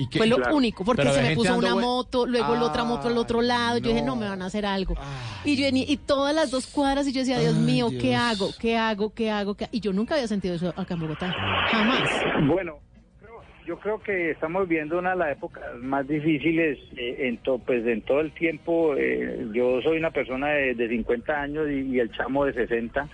[0.00, 0.18] ¿Y qué?
[0.18, 0.54] Fue lo Claro.
[0.56, 3.42] único, porque Pero se me puso una moto, luego la otra Ah, moto al otro
[3.42, 3.78] lado.
[3.78, 4.94] Yo dije, no, me van a hacer algo.
[5.44, 8.50] Y yo y todas las dos cuadras, y yo decía, Dios mío, ¿qué hago?
[8.60, 9.12] ¿Qué hago?
[9.12, 9.54] ¿Qué hago?
[9.56, 11.34] ¿Qué ha-?" Y yo nunca había sentido eso acá en Bogotá.
[11.70, 12.08] Jamás.
[12.46, 12.78] Bueno,
[13.68, 17.86] yo creo que estamos viendo una de las épocas más difíciles eh, en, to- pues,
[17.86, 18.94] en todo el tiempo.
[18.96, 23.06] eh, yo soy una persona de, de 50 años y, y el chamo de 60.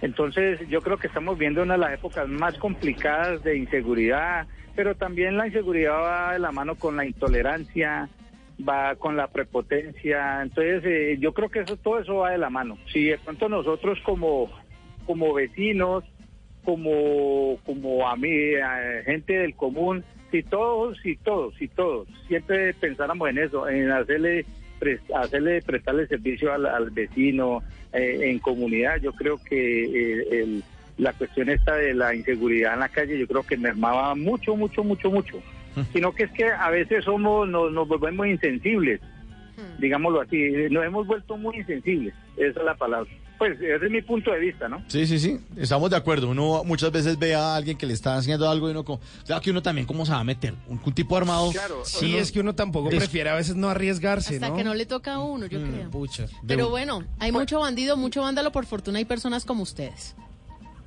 [0.00, 4.94] Entonces yo creo que estamos viendo una de las épocas más complicadas de inseguridad, pero
[4.94, 8.08] también la inseguridad va de la mano con la intolerancia,
[8.66, 10.40] va con la prepotencia.
[10.40, 12.78] Entonces eh, yo creo que eso todo eso va de la mano.
[12.92, 14.48] Si de pronto nosotros como
[15.04, 16.04] como vecinos,
[16.64, 22.72] como como a mí, a gente del común, si todos, si todos, si todos, siempre
[22.74, 24.44] pensáramos en eso, en hacerle
[25.14, 30.62] hacerle prestarle servicio al, al vecino eh, en comunidad, yo creo que eh, el-
[30.98, 34.84] la cuestión esta de la inseguridad en la calle, yo creo que mermaba mucho, mucho,
[34.84, 35.42] mucho, mucho.
[35.94, 39.00] Sino que es que a veces somos, nos, nos volvemos insensibles,
[39.78, 43.10] digámoslo así, nos hemos vuelto muy insensibles, esa es la palabra.
[43.40, 44.84] Pues ese es mi punto de vista, ¿no?
[44.88, 46.28] Sí, sí, sí, estamos de acuerdo.
[46.28, 49.40] Uno muchas veces ve a alguien que le está haciendo algo y uno, como, claro
[49.40, 50.52] que uno también cómo se va a meter.
[50.68, 51.50] Un, un tipo armado.
[51.84, 54.56] Sí, es que uno tampoco prefiere a veces no arriesgarse, Hasta ¿no?
[54.56, 55.90] que no le toca a uno, Mm, yo creo.
[55.90, 56.26] Pucha.
[56.46, 58.52] Pero bueno, hay mucho bandido, mucho vándalo.
[58.52, 60.14] Por fortuna hay personas como ustedes.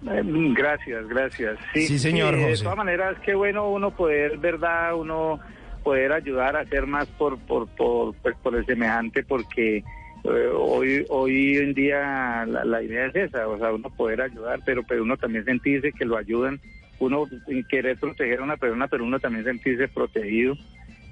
[0.07, 0.21] Eh,
[0.55, 1.57] Gracias, gracias.
[1.73, 2.61] Sí, Sí, señor, De José.
[2.63, 4.93] todas maneras, qué bueno uno poder, ¿verdad?
[4.95, 5.39] Uno
[5.83, 9.83] poder ayudar a hacer más por por por, pues, por el semejante, porque eh,
[10.23, 15.03] hoy hoy en día la, idea es esa, o sea, uno poder ayudar, pero pero
[15.03, 16.59] uno también sentirse que lo ayudan,
[16.99, 17.27] uno
[17.69, 20.55] querer proteger a una persona, pero uno también sentirse protegido.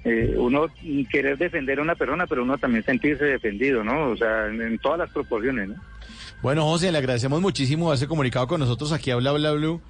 [0.04, 0.66] Eh, uno
[1.12, 4.10] querer defender a una persona, pero uno también sentirse defendido, ¿no?
[4.10, 5.74] O sea, en, todas las proporciones, ¿no?
[6.42, 9.80] Bueno, José, le agradecemos muchísimo haberse comunicado con nosotros aquí a Bla Bla Blue.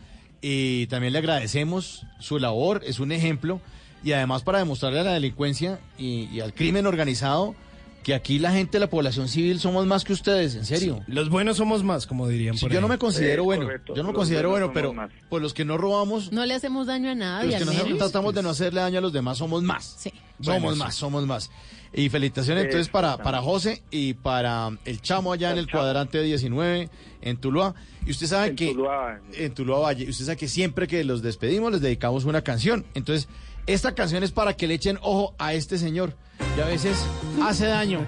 [0.42, 3.62] Y también le agradecemos su labor, es un ejemplo.
[4.04, 7.54] Y además para demostrarle a la delincuencia y al crimen organizado
[8.02, 11.02] que aquí la gente de la población civil somos más que ustedes, en serio.
[11.06, 12.82] Los buenos somos más, como dirían Sí, por yo ahí.
[12.82, 14.94] no me considero bueno, correcto, yo no me los considero bueno, pero
[15.28, 17.72] pues los que no robamos, No le hacemos daño a los nadie, que al no
[17.72, 17.98] menos.
[17.98, 19.96] tratamos de no hacerle daño a los demás somos más.
[19.98, 20.12] Sí.
[20.40, 20.78] Somos Bueno, sí.
[20.80, 21.50] más, somos más.
[21.94, 26.88] Y felicitaciones entonces para, para José y para el chamo allá en el cuadrante 19
[27.20, 27.74] en Tuluá.
[28.06, 29.20] Y usted sabe En que Tuluá.
[29.34, 32.84] en Tuluá Valle, y usted sabe que siempre que los despedimos les dedicamos una canción.
[32.94, 33.28] Entonces,
[33.66, 36.14] esta canción es para que le echen ojo a este señor.
[36.56, 37.06] Y a veces
[37.42, 38.06] hace daño.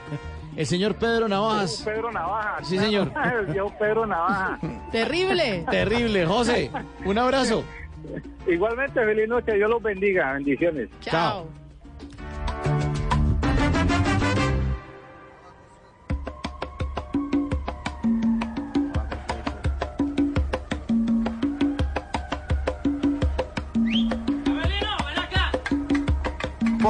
[0.57, 1.83] El señor Pedro Navajas.
[1.85, 2.65] Pedro Navaja.
[2.65, 3.13] Sí, señor.
[3.51, 4.59] Viejo Pedro Navaja.
[4.93, 5.65] Terrible.
[5.71, 6.71] Terrible, José.
[7.05, 7.65] Un abrazo.
[8.47, 9.55] Igualmente, feliz noche.
[9.55, 10.33] Dios los bendiga.
[10.35, 10.89] Bendiciones.
[11.01, 11.49] Chao.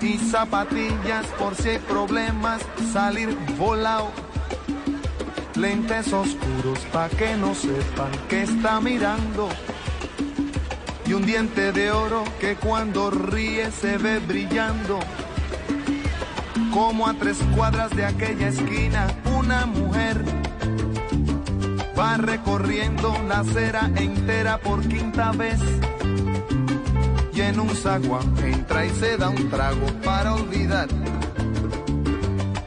[0.00, 2.60] y zapatillas por si hay problemas
[2.92, 4.10] salir volado.
[5.56, 9.48] lentes oscuros pa' que no sepan que está mirando.
[11.06, 15.00] Y un diente de oro que cuando ríe se ve brillando.
[16.72, 20.22] Como a tres cuadras de aquella esquina, una mujer
[21.98, 25.60] va recorriendo la acera entera por quinta vez.
[27.40, 30.88] En un zaguán entra y se da un trago para olvidar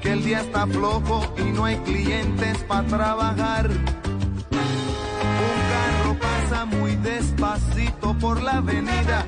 [0.02, 3.70] que el día está flojo y no hay clientes para trabajar.
[3.70, 3.78] Un
[5.72, 9.26] carro pasa muy despacito por la avenida.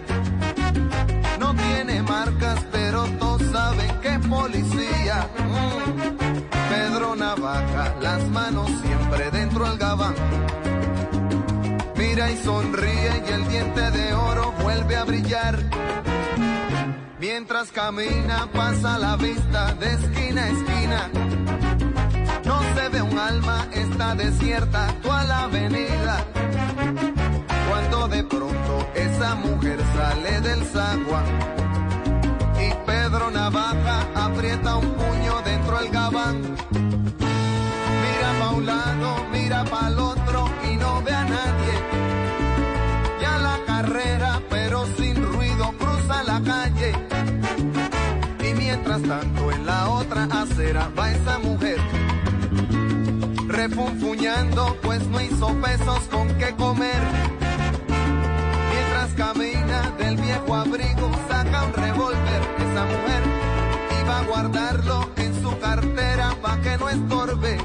[1.39, 5.27] No tiene marcas, pero todos saben que es policía.
[5.39, 6.39] Mm.
[6.69, 10.15] Pedro Navaja, las manos siempre dentro del gabán.
[12.13, 15.57] Mira y sonríe y el diente de oro vuelve a brillar.
[17.19, 21.09] Mientras camina pasa la vista de esquina a esquina.
[22.45, 26.23] No se ve un alma, está desierta toda la avenida.
[27.67, 31.25] Cuando de pronto esa mujer sale del zaguán
[32.59, 36.41] y Pedro Navaja aprieta un puño dentro del gabán.
[38.03, 39.89] Mira pa' mira pa'
[50.73, 51.77] acera va esa mujer.
[53.47, 57.01] Refunfuñando, pues no hizo pesos con qué comer.
[58.71, 63.23] Mientras camina del viejo abrigo, saca un revólver esa mujer
[64.09, 67.57] va a guardarlo en su cartera pa' que no estorbe.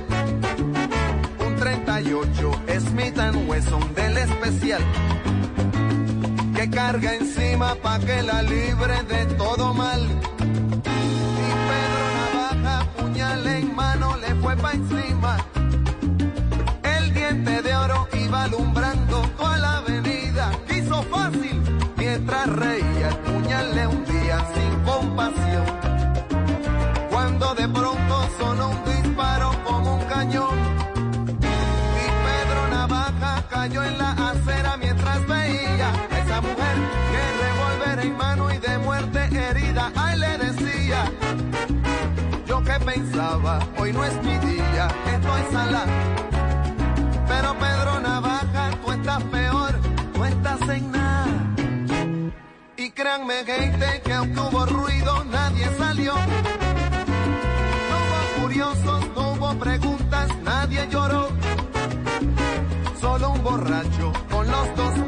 [1.47, 4.83] Un 38 Smith Wesson del especial
[6.55, 10.38] que carga encima pa' que la libre de todo mal.
[13.79, 15.37] Mano, le fue pa' encima.
[16.83, 20.45] El diente de oro iba alumbrando toda la avenida.
[20.69, 21.57] Quiso fácil
[21.97, 25.67] mientras reía el puñal le hundía sin compasión.
[27.13, 28.88] Cuando de pronto sonó un
[43.79, 45.85] hoy no es mi día, estoy sala.
[47.27, 49.75] Pero Pedro Navaja, tú estás peor,
[50.15, 51.55] tú estás en nada.
[52.77, 56.15] Y créanme, gente, que aunque hubo ruido, nadie salió.
[57.91, 61.29] No hubo curiosos, no hubo preguntas, nadie lloró.
[63.01, 65.08] Solo un borracho con los dos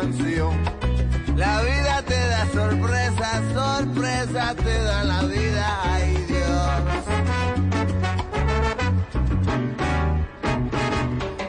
[0.00, 0.56] canción.
[1.36, 6.70] La vida te da sorpresa, sorpresa te da la vida, ay Dios.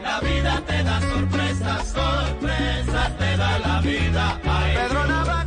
[0.04, 4.39] La vida te da sorpresas, sorpresas te da la vida.
[4.43, 5.02] Ay, Pedro.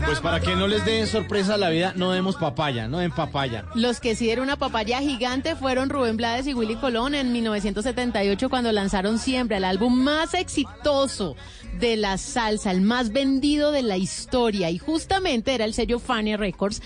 [0.07, 3.11] Pues para que no les den sorpresa a la vida, no demos papaya, no den
[3.11, 3.65] papaya.
[3.75, 8.49] Los que sí dieron una papaya gigante fueron Rubén Blades y Willy Colón en 1978
[8.49, 11.37] cuando lanzaron Siempre, el álbum más exitoso
[11.85, 16.39] de la salsa, el más vendido de la historia y justamente era el sello Fania
[16.39, 16.81] Records.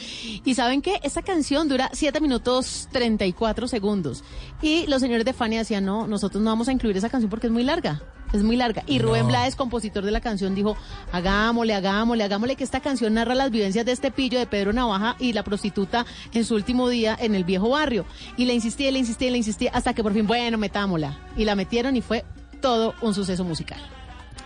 [0.45, 4.25] Y saben qué, esta canción dura 7 minutos 34 segundos
[4.61, 7.47] y los señores de Fania decían, no, nosotros no vamos a incluir esa canción porque
[7.47, 8.03] es muy larga.
[8.33, 8.83] Es muy larga.
[8.89, 10.77] Y Rubén Blades, compositor de la canción, dijo,
[11.13, 15.15] hagámosle, hagámosle, hagámosle que esta canción narra las vivencias de este pillo de Pedro Navaja
[15.21, 18.05] y la prostituta en su último día en el viejo barrio.
[18.37, 21.17] Y le insistía, le insistía, le insistía, hasta que por fin, bueno, metámosla.
[21.37, 22.25] Y la metieron y fue
[22.61, 23.81] todo un suceso musical.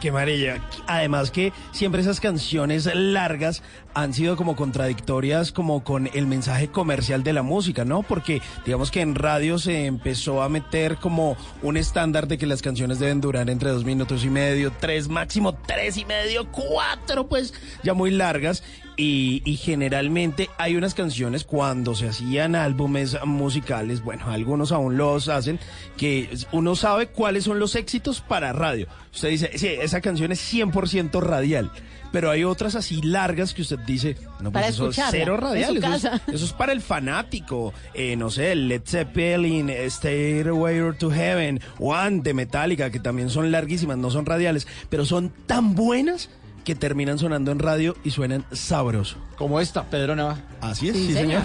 [0.02, 0.60] Qué maravilla.
[0.88, 3.62] Además que siempre esas canciones largas
[3.94, 8.02] han sido como contradictorias como con el mensaje comercial de la música, ¿no?
[8.02, 12.62] Porque digamos que en radio se empezó a meter como un estándar de que las
[12.62, 17.54] canciones deben durar entre dos minutos y medio, tres, máximo tres y medio, cuatro, pues
[17.84, 18.64] ya muy largas.
[18.96, 25.28] Y, y generalmente hay unas canciones cuando se hacían álbumes musicales, bueno, algunos aún los
[25.28, 25.58] hacen,
[25.96, 28.86] que uno sabe cuáles son los éxitos para radio.
[29.12, 31.70] Usted dice, sí, esa canción es 100% radial.
[32.12, 35.70] Pero hay otras así largas que usted dice, no, Para pues eso es cero radial.
[35.70, 36.20] Eso es, casa.
[36.30, 37.72] eso es para el fanático.
[37.94, 43.96] Eh, no sé, Led Zeppelin, Stairway to Heaven, One de Metallica, que también son larguísimas,
[43.96, 46.28] no son radiales, pero son tan buenas
[46.64, 49.16] que terminan sonando en radio y suenan sabroso.
[49.36, 50.42] Como esta, Pedro Navaja.
[50.60, 51.42] Así es, Sí, sí, señor.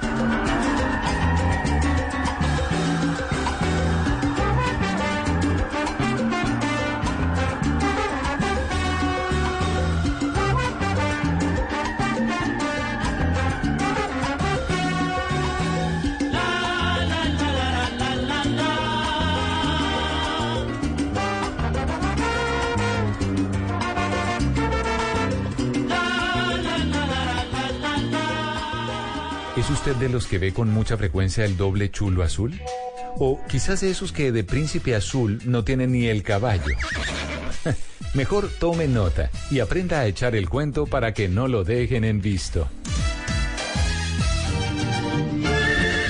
[0.00, 0.39] señor.
[30.12, 32.60] Los que ve con mucha frecuencia el doble chulo azul?
[33.16, 36.74] O quizás de esos que de príncipe azul no tienen ni el caballo.
[38.14, 42.20] Mejor tome nota y aprenda a echar el cuento para que no lo dejen en
[42.20, 42.68] visto.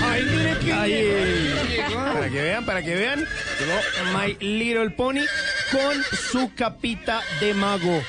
[0.03, 5.25] Ay, mire que Para que vean, para que vean, llegó My Little Pony
[5.71, 8.01] con su capita de mago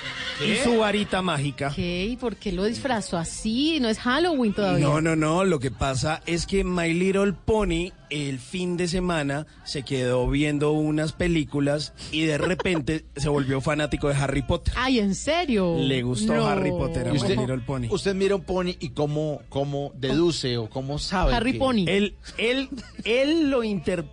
[0.45, 1.71] y su varita mágica.
[1.75, 2.05] ¿Qué?
[2.05, 3.79] ¿Y por qué lo disfrazó así?
[3.79, 4.85] No es Halloween todavía.
[4.85, 5.43] No, no, no.
[5.43, 10.71] Lo que pasa es que My Little Pony el fin de semana se quedó viendo
[10.73, 14.73] unas películas y de repente se volvió fanático de Harry Potter.
[14.77, 15.77] Ay, ¿en serio?
[15.79, 16.45] Le gustó No.
[16.45, 17.87] Harry Potter a Y My usted, Little Pony.
[17.89, 21.31] usted mira un pony y cómo, cómo deduce o cómo sabe.
[21.51, 22.69] que- Él, él,
[23.05, 24.11] él lo interpreta,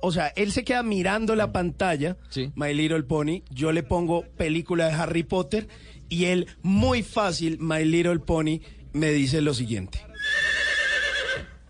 [0.00, 2.16] o sea, él se queda mirando la pantalla,
[2.54, 5.68] My Little Pony, yo le pongo película de Harry Potter
[6.08, 8.60] y él, muy fácil, My Little Pony,
[8.92, 10.00] me dice lo siguiente.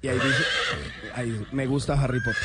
[0.03, 0.43] Y ahí dice,
[1.15, 2.43] ahí dice, me gusta Harry Potter.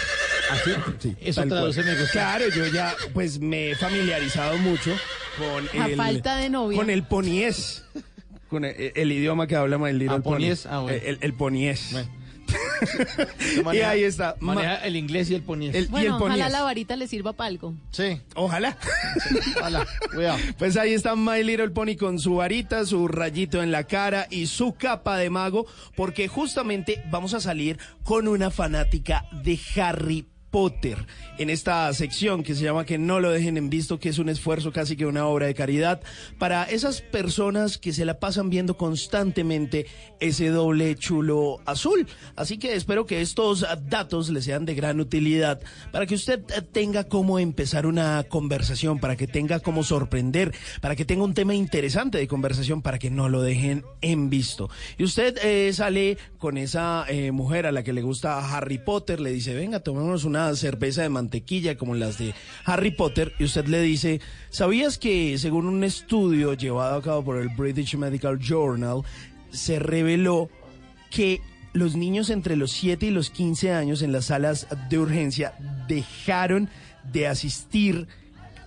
[0.52, 0.72] ¿Así?
[1.00, 2.12] Sí, Eso traduce me gusta.
[2.12, 4.96] Claro, yo ya pues me he familiarizado mucho
[5.38, 6.78] con A el falta de novia.
[6.78, 7.84] con el poniés,
[8.48, 10.34] con el, el idioma que habla My Little Ah, Pony.
[10.36, 11.00] poniés, ah, bueno.
[11.04, 11.96] El, el poniés.
[13.74, 14.36] y ahí está.
[14.40, 15.76] Maneja el inglés y el poniés.
[15.76, 17.74] El- y Bueno, el ojalá la varita le sirva para algo.
[17.92, 18.22] Sí.
[18.36, 18.78] Ojalá.
[19.58, 19.86] Ojalá.
[20.14, 20.38] Cuidado.
[20.58, 24.48] Pues ahí está My Little Pony con su varita, su rayito en la cara y
[24.48, 25.66] su capa de mago,
[25.96, 30.37] porque justamente vamos a salir con una fanática de Harry Potter
[31.38, 34.28] en esta sección que se llama Que no lo dejen en visto, que es un
[34.28, 36.02] esfuerzo casi que una obra de caridad
[36.40, 39.86] para esas personas que se la pasan viendo constantemente
[40.20, 42.08] ese doble chulo azul.
[42.36, 47.04] Así que espero que estos datos le sean de gran utilidad para que usted tenga
[47.04, 52.18] cómo empezar una conversación, para que tenga cómo sorprender, para que tenga un tema interesante
[52.18, 54.72] de conversación, para que no lo dejen en visto.
[54.98, 59.20] Y usted eh, sale con esa eh, mujer a la que le gusta Harry Potter,
[59.20, 62.34] le dice, venga, tomémonos una cerveza de mantequilla como las de
[62.66, 67.38] Harry Potter, y usted le dice, ¿sabías que según un estudio llevado a cabo por
[67.38, 69.02] el British Medical Journal,
[69.52, 70.50] se reveló
[71.10, 71.42] que
[71.74, 75.54] los niños entre los 7 y los 15 años en las salas de urgencia
[75.88, 76.70] dejaron
[77.12, 78.08] de asistir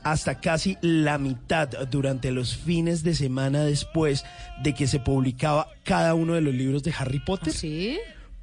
[0.02, 4.24] hasta casi la mitad durante los fines de semana después
[4.62, 7.52] de que se publicaba cada uno de los libros de Harry Potter.
[7.52, 7.98] ¿Sí?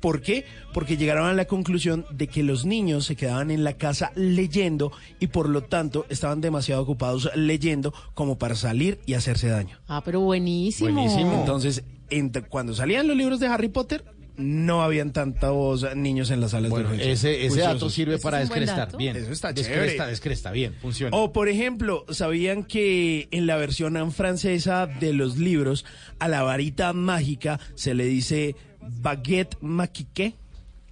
[0.07, 0.45] ¿Por qué?
[0.73, 4.93] Porque llegaron a la conclusión de que los niños se quedaban en la casa leyendo
[5.19, 9.79] y por lo tanto estaban demasiado ocupados leyendo como para salir y hacerse daño.
[9.89, 11.03] Ah, pero buenísimo.
[11.39, 14.05] Entonces, entre- cuando salían los libros de Harry Potter,
[14.37, 17.11] no habían tantos niños en las salas Bueno, de urgencia.
[17.11, 18.95] ese, ese dato sirve para descrestar.
[18.95, 19.17] Bien.
[19.17, 20.09] Eso está Descresta, chévere.
[20.11, 20.51] descresta.
[20.51, 21.17] Bien, funciona.
[21.17, 25.83] O por ejemplo, ¿sabían que en la versión francesa de los libros
[26.19, 28.55] a la varita mágica se le dice
[28.89, 30.35] baguette maquique?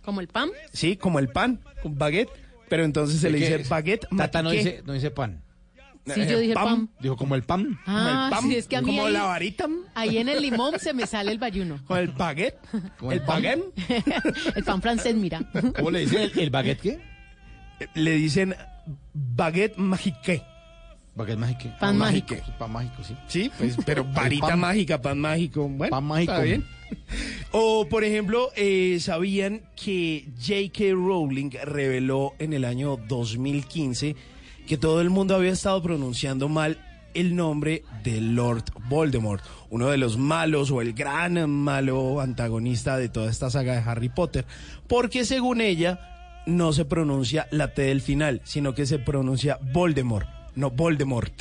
[0.04, 0.50] ¿Como el pan?
[0.74, 2.30] Sí, como el pan, un baguette,
[2.70, 4.70] pero entonces se le dice baguette Tata no maquique.
[4.72, 5.42] dice, no dice pan.
[6.06, 6.88] Sí, yo dije pan.
[7.00, 7.80] Dijo como el pan.
[7.88, 9.66] Ah, pan, sí, es que a mí como ahí, la varita.
[9.96, 11.80] ahí en el limón se me sale el bayuno.
[11.88, 12.60] Con el baguette.
[13.00, 13.42] Como el pan.
[13.42, 13.74] baguette.
[14.56, 15.42] el pan francés, mira.
[15.76, 17.00] ¿Cómo le dicen el, el baguette qué?
[17.96, 18.56] Le dicen
[19.16, 20.44] baguette maquique.
[21.16, 21.74] Baguette mágico.
[21.80, 22.36] Pan mágico.
[22.60, 23.16] Pan mágico, sí.
[23.28, 25.68] Sí, pues, pero varita pan- mágica, pan mágico.
[25.68, 26.34] Bueno, Pan mágico.
[26.34, 26.66] está bien.
[27.52, 30.92] O, por ejemplo, eh, ¿sabían que J.K.
[30.94, 34.16] Rowling reveló en el año 2015
[34.68, 36.78] que todo el mundo había estado pronunciando mal
[37.14, 43.08] el nombre de Lord Voldemort, uno de los malos o el gran malo antagonista de
[43.08, 44.46] toda esta saga de Harry Potter?
[44.88, 50.28] Porque según ella, no se pronuncia la T del final, sino que se pronuncia Voldemort,
[50.56, 51.34] no Voldemort.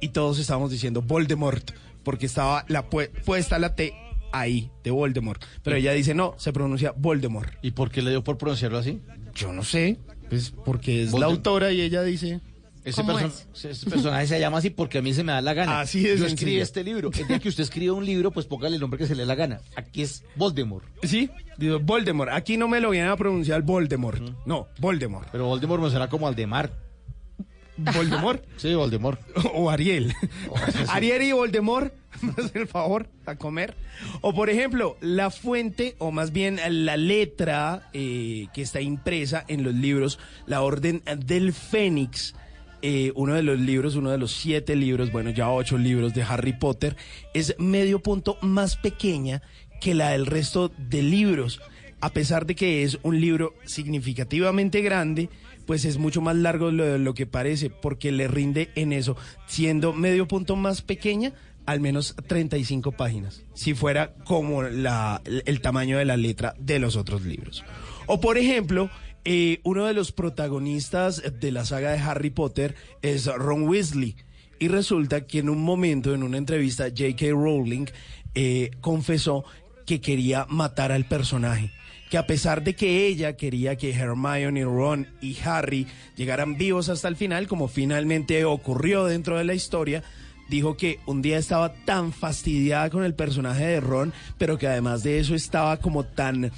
[0.00, 1.70] Y todos estábamos diciendo Voldemort,
[2.02, 3.94] porque estaba la pu- puesta la T
[4.32, 5.42] ahí, de Voldemort.
[5.62, 7.52] Pero ella dice, no, se pronuncia Voldemort.
[7.62, 9.00] ¿Y por qué le dio por pronunciarlo así?
[9.34, 12.40] Yo no sé, pues porque es la autora y ella dice...
[12.84, 15.54] Ese, ¿Cómo perso- ese personaje se llama así porque a mí se me da la
[15.54, 15.78] gana.
[15.78, 17.12] Así de Yo escribí este libro.
[17.16, 19.26] El día que usted escriba un libro, pues póngale el nombre que se le dé
[19.26, 19.60] la gana.
[19.76, 20.84] Aquí es Voldemort.
[21.04, 22.32] Sí, digo Voldemort.
[22.32, 24.20] Aquí no me lo vienen a pronunciar Voldemort.
[24.46, 25.28] No, Voldemort.
[25.30, 26.72] Pero Voldemort me suena como Aldemar.
[27.76, 29.20] Voldemort Sí, Voldemort.
[29.54, 30.14] o Ariel.
[30.48, 30.56] Oh,
[30.88, 31.92] Ariel y Voldemort,
[32.36, 33.74] hacen el favor a comer.
[34.20, 39.64] O por ejemplo, la fuente, o más bien la letra eh, que está impresa en
[39.64, 42.34] los libros, la Orden del Fénix.
[42.82, 46.22] eh, uno de los libros, uno de los siete libros, bueno, ya ocho libros de
[46.24, 46.96] Harry Potter,
[47.32, 49.40] es medio punto más pequeña
[49.80, 51.60] que la del resto de libros.
[52.00, 55.28] A pesar de que es un libro significativamente grande,
[55.66, 59.92] pues es mucho más largo de lo, que parece, porque le rinde en eso, siendo
[59.92, 61.32] medio punto más pequeña,
[61.66, 66.96] al menos 35 páginas, si fuera como la, el tamaño de la letra de los
[66.96, 67.64] otros libros.
[68.06, 68.90] O por ejemplo,
[69.24, 74.16] eh, uno de los protagonistas de la saga de Harry Potter es Ron Weasley.
[74.58, 77.26] Y resulta que en un momento, en una entrevista, J.K.
[77.30, 77.86] Rowling
[78.34, 79.44] eh, confesó
[79.86, 81.72] que quería matar al personaje.
[82.12, 87.08] Que a pesar de que ella quería que Hermione, Ron y Harry llegaran vivos hasta
[87.08, 90.02] el final, como finalmente ocurrió dentro de la historia,
[90.50, 95.02] dijo que un día estaba tan fastidiada con el personaje de Ron, pero que además
[95.02, 96.52] de eso estaba como tan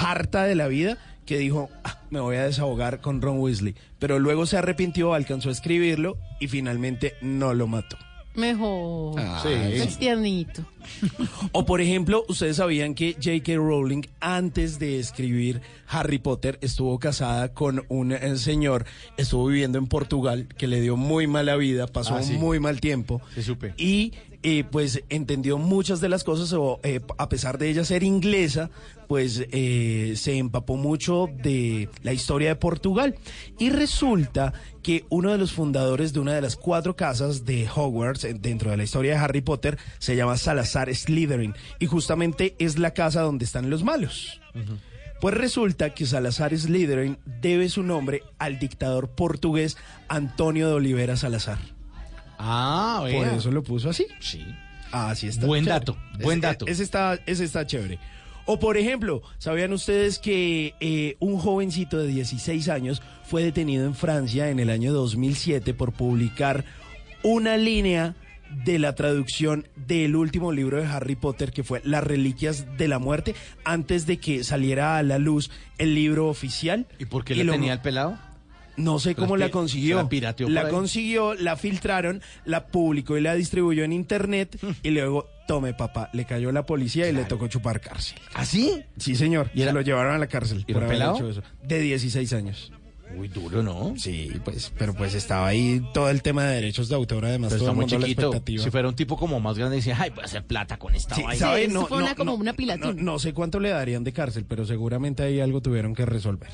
[0.00, 0.96] harta de la vida
[1.26, 3.74] que dijo, "Ah, me voy a desahogar con Ron Weasley.
[3.98, 7.96] Pero luego se arrepintió, alcanzó a escribirlo y finalmente no lo mató.
[8.34, 9.20] Mejor.
[9.42, 9.48] Sí.
[9.50, 10.64] Es tiernito.
[11.52, 13.54] O por ejemplo, ustedes sabían que J.K.
[13.56, 19.86] Rowling antes de escribir Harry Potter estuvo casada con un eh, señor, estuvo viviendo en
[19.86, 22.34] Portugal que le dio muy mala vida, pasó Ah, sí.
[22.34, 23.20] muy mal tiempo.
[23.34, 23.74] Sí, supe.
[23.76, 24.12] Y
[24.42, 28.70] eh, pues entendió muchas de las cosas, o eh, a pesar de ella ser inglesa,
[29.10, 33.16] pues eh, se empapó mucho de la historia de Portugal.
[33.58, 34.52] Y resulta
[34.84, 38.70] que uno de los fundadores de una de las cuatro casas de Hogwarts, eh, dentro
[38.70, 41.54] de la historia de Harry Potter, se llama Salazar Slytherin.
[41.80, 44.40] Y justamente es la casa donde están los malos.
[45.20, 49.76] Pues resulta que Salazar Slytherin debe su nombre al dictador portugués
[50.08, 51.58] Antonio de Olivera Salazar.
[52.42, 54.06] Ah, Por eso lo puso así.
[54.20, 54.44] Sí.
[54.92, 55.46] Así está.
[55.46, 55.78] Buen chévere.
[55.80, 56.66] dato, buen Ese- dato.
[56.66, 57.98] Ese está, ese está chévere.
[58.46, 63.94] O por ejemplo, ¿sabían ustedes que eh, un jovencito de 16 años fue detenido en
[63.94, 66.64] Francia en el año 2007 por publicar
[67.22, 68.16] una línea
[68.64, 72.98] de la traducción del último libro de Harry Potter que fue Las Reliquias de la
[72.98, 76.88] Muerte antes de que saliera a la luz el libro oficial?
[76.98, 78.18] ¿Y por qué le lo- tenía el pelado?
[78.76, 79.96] No sé cómo la consiguió.
[79.96, 80.70] la pirateó La ahí.
[80.70, 86.24] consiguió, la filtraron, la publicó y la distribuyó en internet y luego, tome papá, le
[86.24, 88.18] cayó la policía y le tocó chupar cárcel.
[88.34, 88.82] ¿Así?
[88.98, 89.50] Sí, señor.
[89.54, 91.16] Y se lo llevaron a la cárcel ¿Y por haber pelado?
[91.16, 91.42] hecho eso.
[91.62, 92.72] De 16 años.
[93.14, 93.94] Muy duro, ¿no?
[93.98, 97.64] Sí, pues, pero pues estaba ahí todo el tema de derechos de autor, además Pero
[97.64, 98.22] todo está el muy a la chiquito.
[98.28, 98.64] expectativa.
[98.64, 101.14] Si fuera un tipo como más grande, decía, ay, voy a hacer plata con esta
[101.16, 101.58] Sí, vaina.
[101.58, 102.92] eso No, fue no, una, como no, una No, pilatina.
[102.94, 106.48] no sé cuánto le darían de cárcel, pero seguramente ahí algo tuvieron que resolver.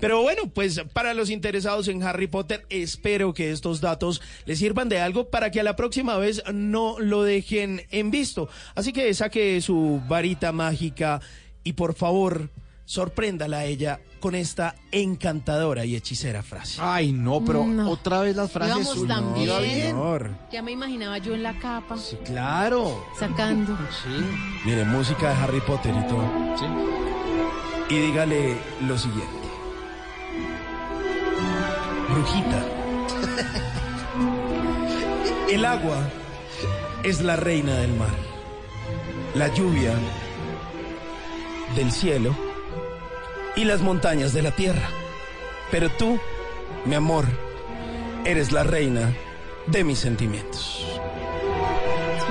[0.00, 4.88] Pero bueno, pues para los interesados en Harry Potter, espero que estos datos les sirvan
[4.88, 8.48] de algo para que a la próxima vez no lo dejen en visto.
[8.74, 11.20] Así que saque su varita mágica
[11.64, 12.48] y por favor,
[12.86, 16.80] sorpréndala a ella con esta encantadora y hechicera frase.
[16.80, 17.90] Ay, no, pero No.
[17.90, 18.86] otra vez las frases.
[18.86, 19.50] Íbamos tan bien.
[19.90, 20.30] Señor.
[20.52, 23.04] Ya me imaginaba yo en la capa, Claro.
[23.18, 23.76] sacando.
[24.04, 24.24] Sí.
[24.64, 26.24] Mire, música de Harry Potter y todo.
[26.56, 26.64] Sí.
[27.94, 28.56] Y dígale
[28.86, 29.26] lo siguiente.
[32.08, 32.64] Brujita.
[35.50, 35.96] El agua
[37.02, 38.14] es la reina del mar.
[39.34, 39.94] La lluvia
[41.74, 42.34] del cielo
[43.56, 44.88] y las montañas de la tierra.
[45.70, 46.18] Pero tú,
[46.84, 47.24] mi amor,
[48.24, 49.12] eres la reina
[49.66, 50.86] de mis sentimientos.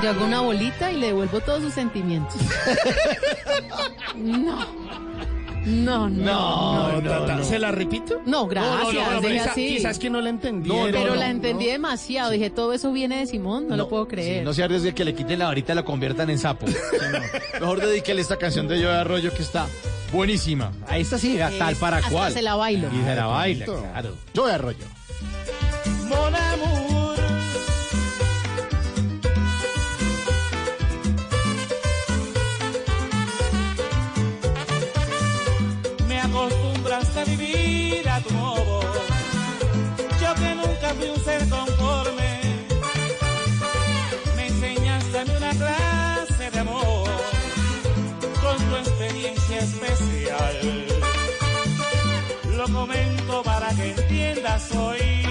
[0.02, 2.38] Yo hago una bolita y le devuelvo todos sus sentimientos.
[4.16, 4.66] no.
[5.66, 7.00] No, no.
[7.02, 8.22] No, Tata, ¿se la repito?
[8.26, 8.94] No, gracias.
[8.94, 10.70] No, no, no, quizá- quizás que no la entendí.
[10.70, 12.32] No, pero no, la no, entendí demasiado.
[12.32, 13.68] Dije, todo eso viene de Simón.
[13.68, 14.40] No, lo puedo creer.
[14.40, 16.66] Sí, no se arriesgue que le quiten la varita y la conviertan en sapo.
[16.68, 16.76] Sí,
[17.12, 17.60] no.
[17.60, 19.68] Mejor dedíquele esta canción de Yo de Arroyo que está
[20.12, 20.72] buenísima.
[20.88, 22.34] A esta sí, a tal para hasta cual.
[22.34, 22.88] se la bailo.
[22.92, 24.16] Y se la baila, claro.
[24.34, 24.86] Yo de Arroyo.
[26.10, 26.81] Mon amour.
[36.92, 38.82] Acostumbraste a vivir a tu modo.
[40.22, 42.42] Yo que nunca fui un ser conforme.
[44.36, 47.10] Me enseñaste a mí una clase de amor
[48.42, 50.88] con tu experiencia especial.
[52.58, 55.24] Lo comento para que entiendas hoy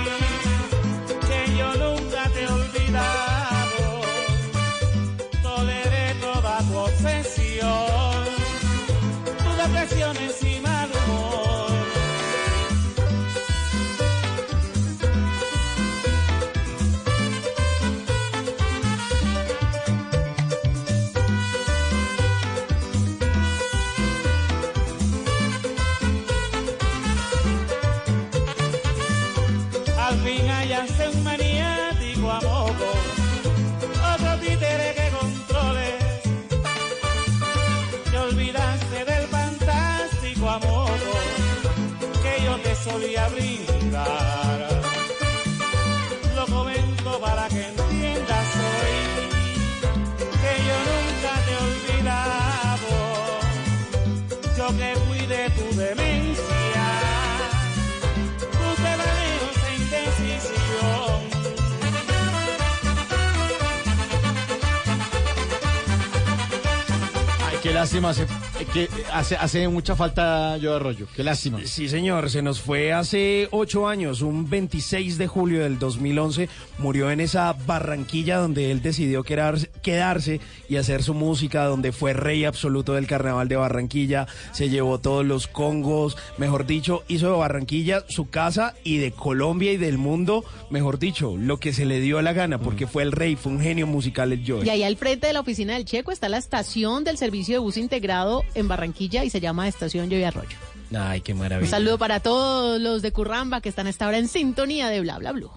[67.80, 68.26] lástima, hace,
[68.66, 71.60] que hace, hace mucha falta yo Arroyo, qué lástima.
[71.64, 76.48] Sí, señor, se nos fue hace ocho años, un 26 de julio del 2011,
[76.78, 82.12] murió en esa Barranquilla donde él decidió quedarse, quedarse y hacer su música, donde fue
[82.12, 87.36] rey absoluto del carnaval de Barranquilla, se llevó todos los congos, mejor dicho, hizo de
[87.36, 92.00] Barranquilla su casa y de Colombia y del mundo, mejor dicho, lo que se le
[92.00, 94.64] dio la gana, porque fue el rey, fue un genio musical el Joe.
[94.64, 97.58] Y ahí al frente de la oficina del Checo está la estación del servicio de
[97.58, 100.56] bus integrado en Barranquilla y se llama Estación Joy Arroyo.
[100.96, 101.70] Ay, qué Un maravilla.
[101.70, 105.18] saludo para todos los de Curramba que están a esta hora en sintonía de Bla
[105.18, 105.50] Bla Blue.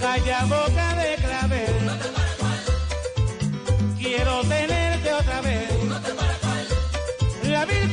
[0.00, 1.74] Calla boca de clavel.
[3.98, 5.68] Quiero tenerte otra vez.
[7.50, 7.92] La vil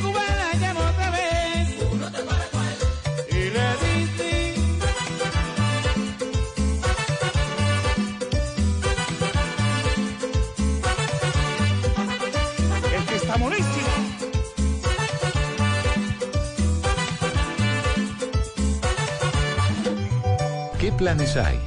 [20.96, 21.58] planes hay?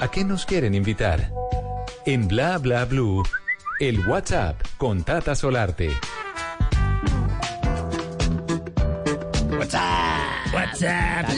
[0.00, 1.32] ¿A qué nos quieren invitar?
[2.06, 3.22] En Bla Bla Blue,
[3.80, 5.90] el WhatsApp con Tata Solarte.
[10.52, 11.31] Les tengo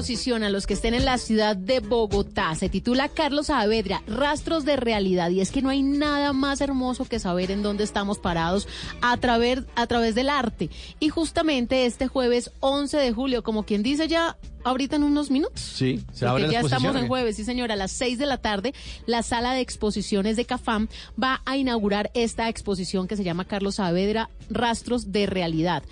[0.00, 2.54] exposición a los que estén en la ciudad de Bogotá.
[2.54, 5.28] Se titula Carlos Saavedra, Rastros de Realidad.
[5.28, 8.66] Y es que no hay nada más hermoso que saber en dónde estamos parados
[9.02, 10.70] a través, a través del arte.
[11.00, 15.60] Y justamente este jueves 11 de julio, como quien dice ya ahorita en unos minutos.
[15.60, 18.38] Sí, se abre la ya estamos en jueves, sí señora, a las 6 de la
[18.38, 18.72] tarde,
[19.04, 20.88] la sala de exposiciones de Cafam
[21.22, 25.82] va a inaugurar esta exposición que se llama Carlos Saavedra, Rastros de Realidad.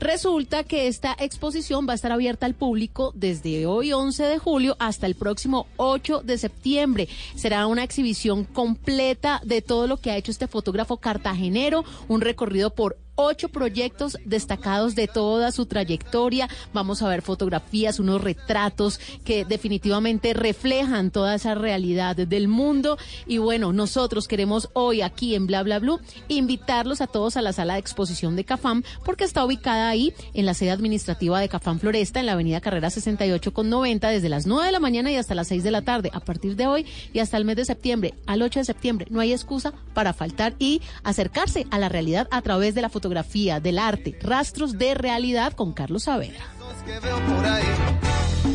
[0.00, 4.74] Resulta que esta exposición va a estar abierta al público desde hoy 11 de julio
[4.78, 7.08] hasta el próximo 8 de septiembre.
[7.34, 12.70] Será una exhibición completa de todo lo que ha hecho este fotógrafo cartagenero, un recorrido
[12.70, 16.48] por ocho proyectos destacados de toda su trayectoria.
[16.72, 22.96] Vamos a ver fotografías, unos retratos que definitivamente reflejan toda esa realidad del mundo.
[23.26, 27.52] Y bueno, nosotros queremos hoy aquí en Bla Bla Blue invitarlos a todos a la
[27.52, 31.78] sala de exposición de Cafam porque está ubicada ahí en la sede administrativa de Cafam
[31.78, 35.16] Floresta en la avenida Carrera 68 con 90 desde las 9 de la mañana y
[35.16, 36.10] hasta las 6 de la tarde.
[36.14, 39.20] A partir de hoy y hasta el mes de septiembre, al 8 de septiembre, no
[39.20, 43.78] hay excusa para faltar y acercarse a la realidad a través de la fotografía, del
[43.78, 46.44] arte, rastros de realidad con Carlos Saavedra.
[46.86, 47.64] que veo por ahí,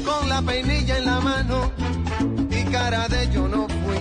[0.06, 1.72] con la peinilla en la mano
[2.50, 3.98] y cara de yo no fui.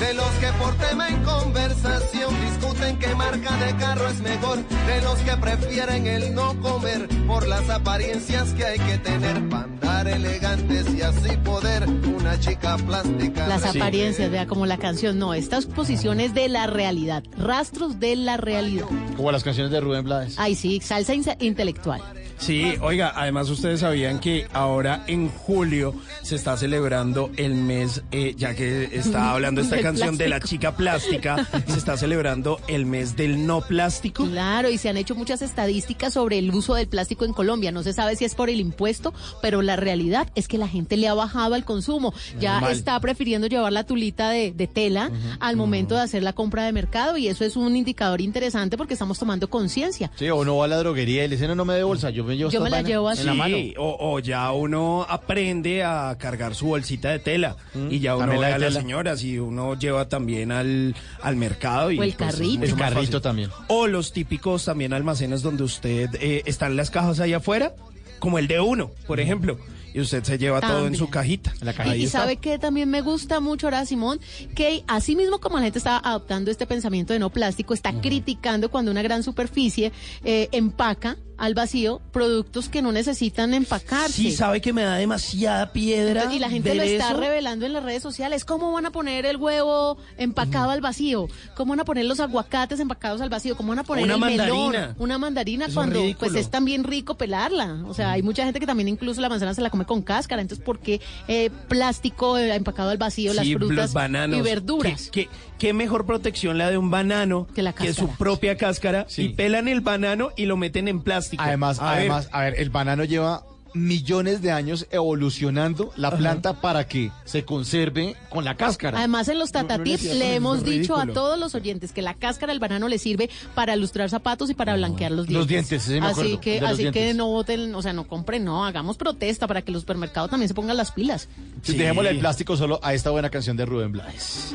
[0.00, 4.58] De los que por tema en conversación discuten qué marca de carro es mejor.
[4.66, 9.83] De los que prefieren el no comer por las apariencias que hay que tener para
[10.06, 13.46] elegantes y así poder una chica plástica.
[13.48, 18.16] Las apariencias, vea como la canción, no, esta exposición es de la realidad, rastros de
[18.16, 18.86] la realidad.
[19.16, 20.36] Como las canciones de Rubén Blades.
[20.38, 22.02] Ay, sí, salsa intelectual.
[22.38, 28.34] Sí, oiga, además ustedes sabían que ahora en julio se está celebrando el mes, eh,
[28.36, 33.16] ya que está hablando esta canción de la chica plástica, se está celebrando el mes
[33.16, 34.26] del no plástico.
[34.26, 37.72] Claro, y se han hecho muchas estadísticas sobre el uso del plástico en Colombia.
[37.72, 39.93] No se sabe si es por el impuesto, pero la realidad
[40.34, 42.12] es que la gente le ha bajado al consumo.
[42.40, 42.72] Ya Normal.
[42.72, 46.72] está prefiriendo llevar la tulita de, de tela al momento de hacer la compra de
[46.72, 50.10] mercado y eso es un indicador interesante porque estamos tomando conciencia.
[50.16, 52.10] Sí, o no va a la droguería y le dicen, no, no me dé bolsa,
[52.10, 53.38] yo me llevo Yo me la llevo en la así.
[53.38, 53.56] mano.
[53.78, 57.56] O, o ya uno aprende a cargar su bolsita de tela
[57.90, 61.36] y ya uno También la ve a las señoras y uno lleva también al, al
[61.36, 62.64] mercado y O el pues, es carrito.
[62.64, 63.20] El carrito fácil.
[63.20, 63.50] también.
[63.68, 67.74] O los típicos también almacenes donde usted eh, están las cajas allá afuera,
[68.18, 69.58] como el de uno, por ejemplo,
[69.94, 71.54] y usted se lleva todo en su cajita.
[71.94, 74.20] Y, y sabe que también me gusta mucho ahora, Simón,
[74.56, 78.70] que así mismo como la gente está adoptando este pensamiento de no plástico, está criticando
[78.70, 79.92] cuando una gran superficie
[80.24, 84.12] eh, empaca al vacío productos que no necesitan empacarse.
[84.12, 86.32] Sí, sabe que me da demasiada piedra.
[86.32, 87.20] Y la gente ver lo está eso.
[87.20, 88.44] revelando en las redes sociales.
[88.44, 91.28] ¿Cómo van a poner el huevo empacado al vacío?
[91.56, 93.56] ¿Cómo van a poner los aguacates empacados al vacío?
[93.56, 94.48] ¿Cómo van a poner Una el melón?
[94.58, 94.94] mandarina.
[94.98, 97.82] Una mandarina Es cuando pues es también rico pelarla.
[97.86, 100.40] O sea, hay mucha gente que también incluso la manzana se la come con cáscara.
[100.42, 104.38] Entonces, ¿por qué eh, plástico eh, empacado al vacío, las Sí, frutas los bananos.
[104.38, 105.10] y verduras?
[105.10, 108.12] ¿Qué, qué, qué mejor protección la de un banano que, la su cáscara.
[108.18, 109.22] propia cáscara Sí.
[109.22, 111.23] y pelan el banano y lo meten en plástico.
[111.38, 113.44] Además, A ver, además, a ver, el banano lleva
[113.74, 118.98] millones de años evolucionando la planta para que se conserve con la cáscara.
[118.98, 121.92] Además, en los Tata No, no Tips decía, le hemos dicho a todos los oyentes
[121.92, 125.38] que la cáscara del banano le sirve para lustrar zapatos y para blanquear los dientes.
[125.38, 128.64] Los dientes, sí, me así que, así que no voten, o sea, no compren, no,
[128.64, 131.28] hagamos protesta para que los supermercados también se pongan las pilas.
[131.62, 134.54] Sí, Dejémosle el plástico solo a esta buena canción de Rubén Blades.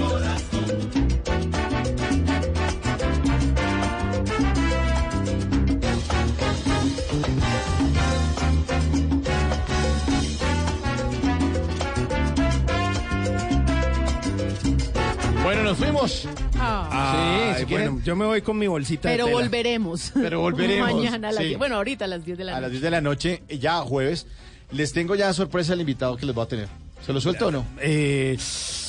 [15.71, 16.27] nos fuimos.
[16.59, 17.91] Ay, Sí, si quieren.
[17.93, 19.43] bueno, yo me voy con mi bolsita Pero de tela.
[19.43, 20.11] volveremos.
[20.13, 21.47] Pero volveremos, Mañana a las sí.
[21.49, 21.59] 10.
[21.59, 22.71] Bueno, ahorita a las 10 de la A las noche.
[22.71, 24.27] 10 de la noche, ya jueves,
[24.71, 26.67] les tengo ya sorpresa al invitado que les voy a tener.
[27.05, 27.65] ¿Se lo suelto o no?
[27.81, 28.37] Eh,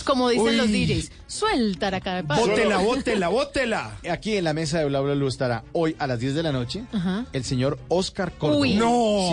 [0.04, 0.56] Como dicen Uy.
[0.56, 3.96] los DJs, suelta la cara bótela, bótela, bótela.
[4.10, 6.52] Aquí en la mesa de Bla Bla Blue estará hoy a las 10 de la
[6.52, 7.24] noche Ajá.
[7.32, 8.60] el señor Oscar Córdoba.
[8.60, 8.74] Uy.
[8.74, 9.30] No.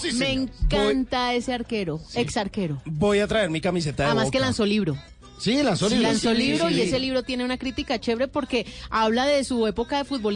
[0.00, 0.08] Sí.
[0.10, 0.48] Sí, Me señor.
[0.64, 2.82] encanta ese arquero, ex arquero.
[2.84, 4.96] Voy a traer mi camiseta de Además que lanzó libro.
[5.38, 6.10] Sí, lanzó Sí, libro.
[6.10, 6.82] lanzó Sí, libro sí, y sí.
[6.82, 10.34] ese libro tiene una crítica chévere porque habla de su época de fútbol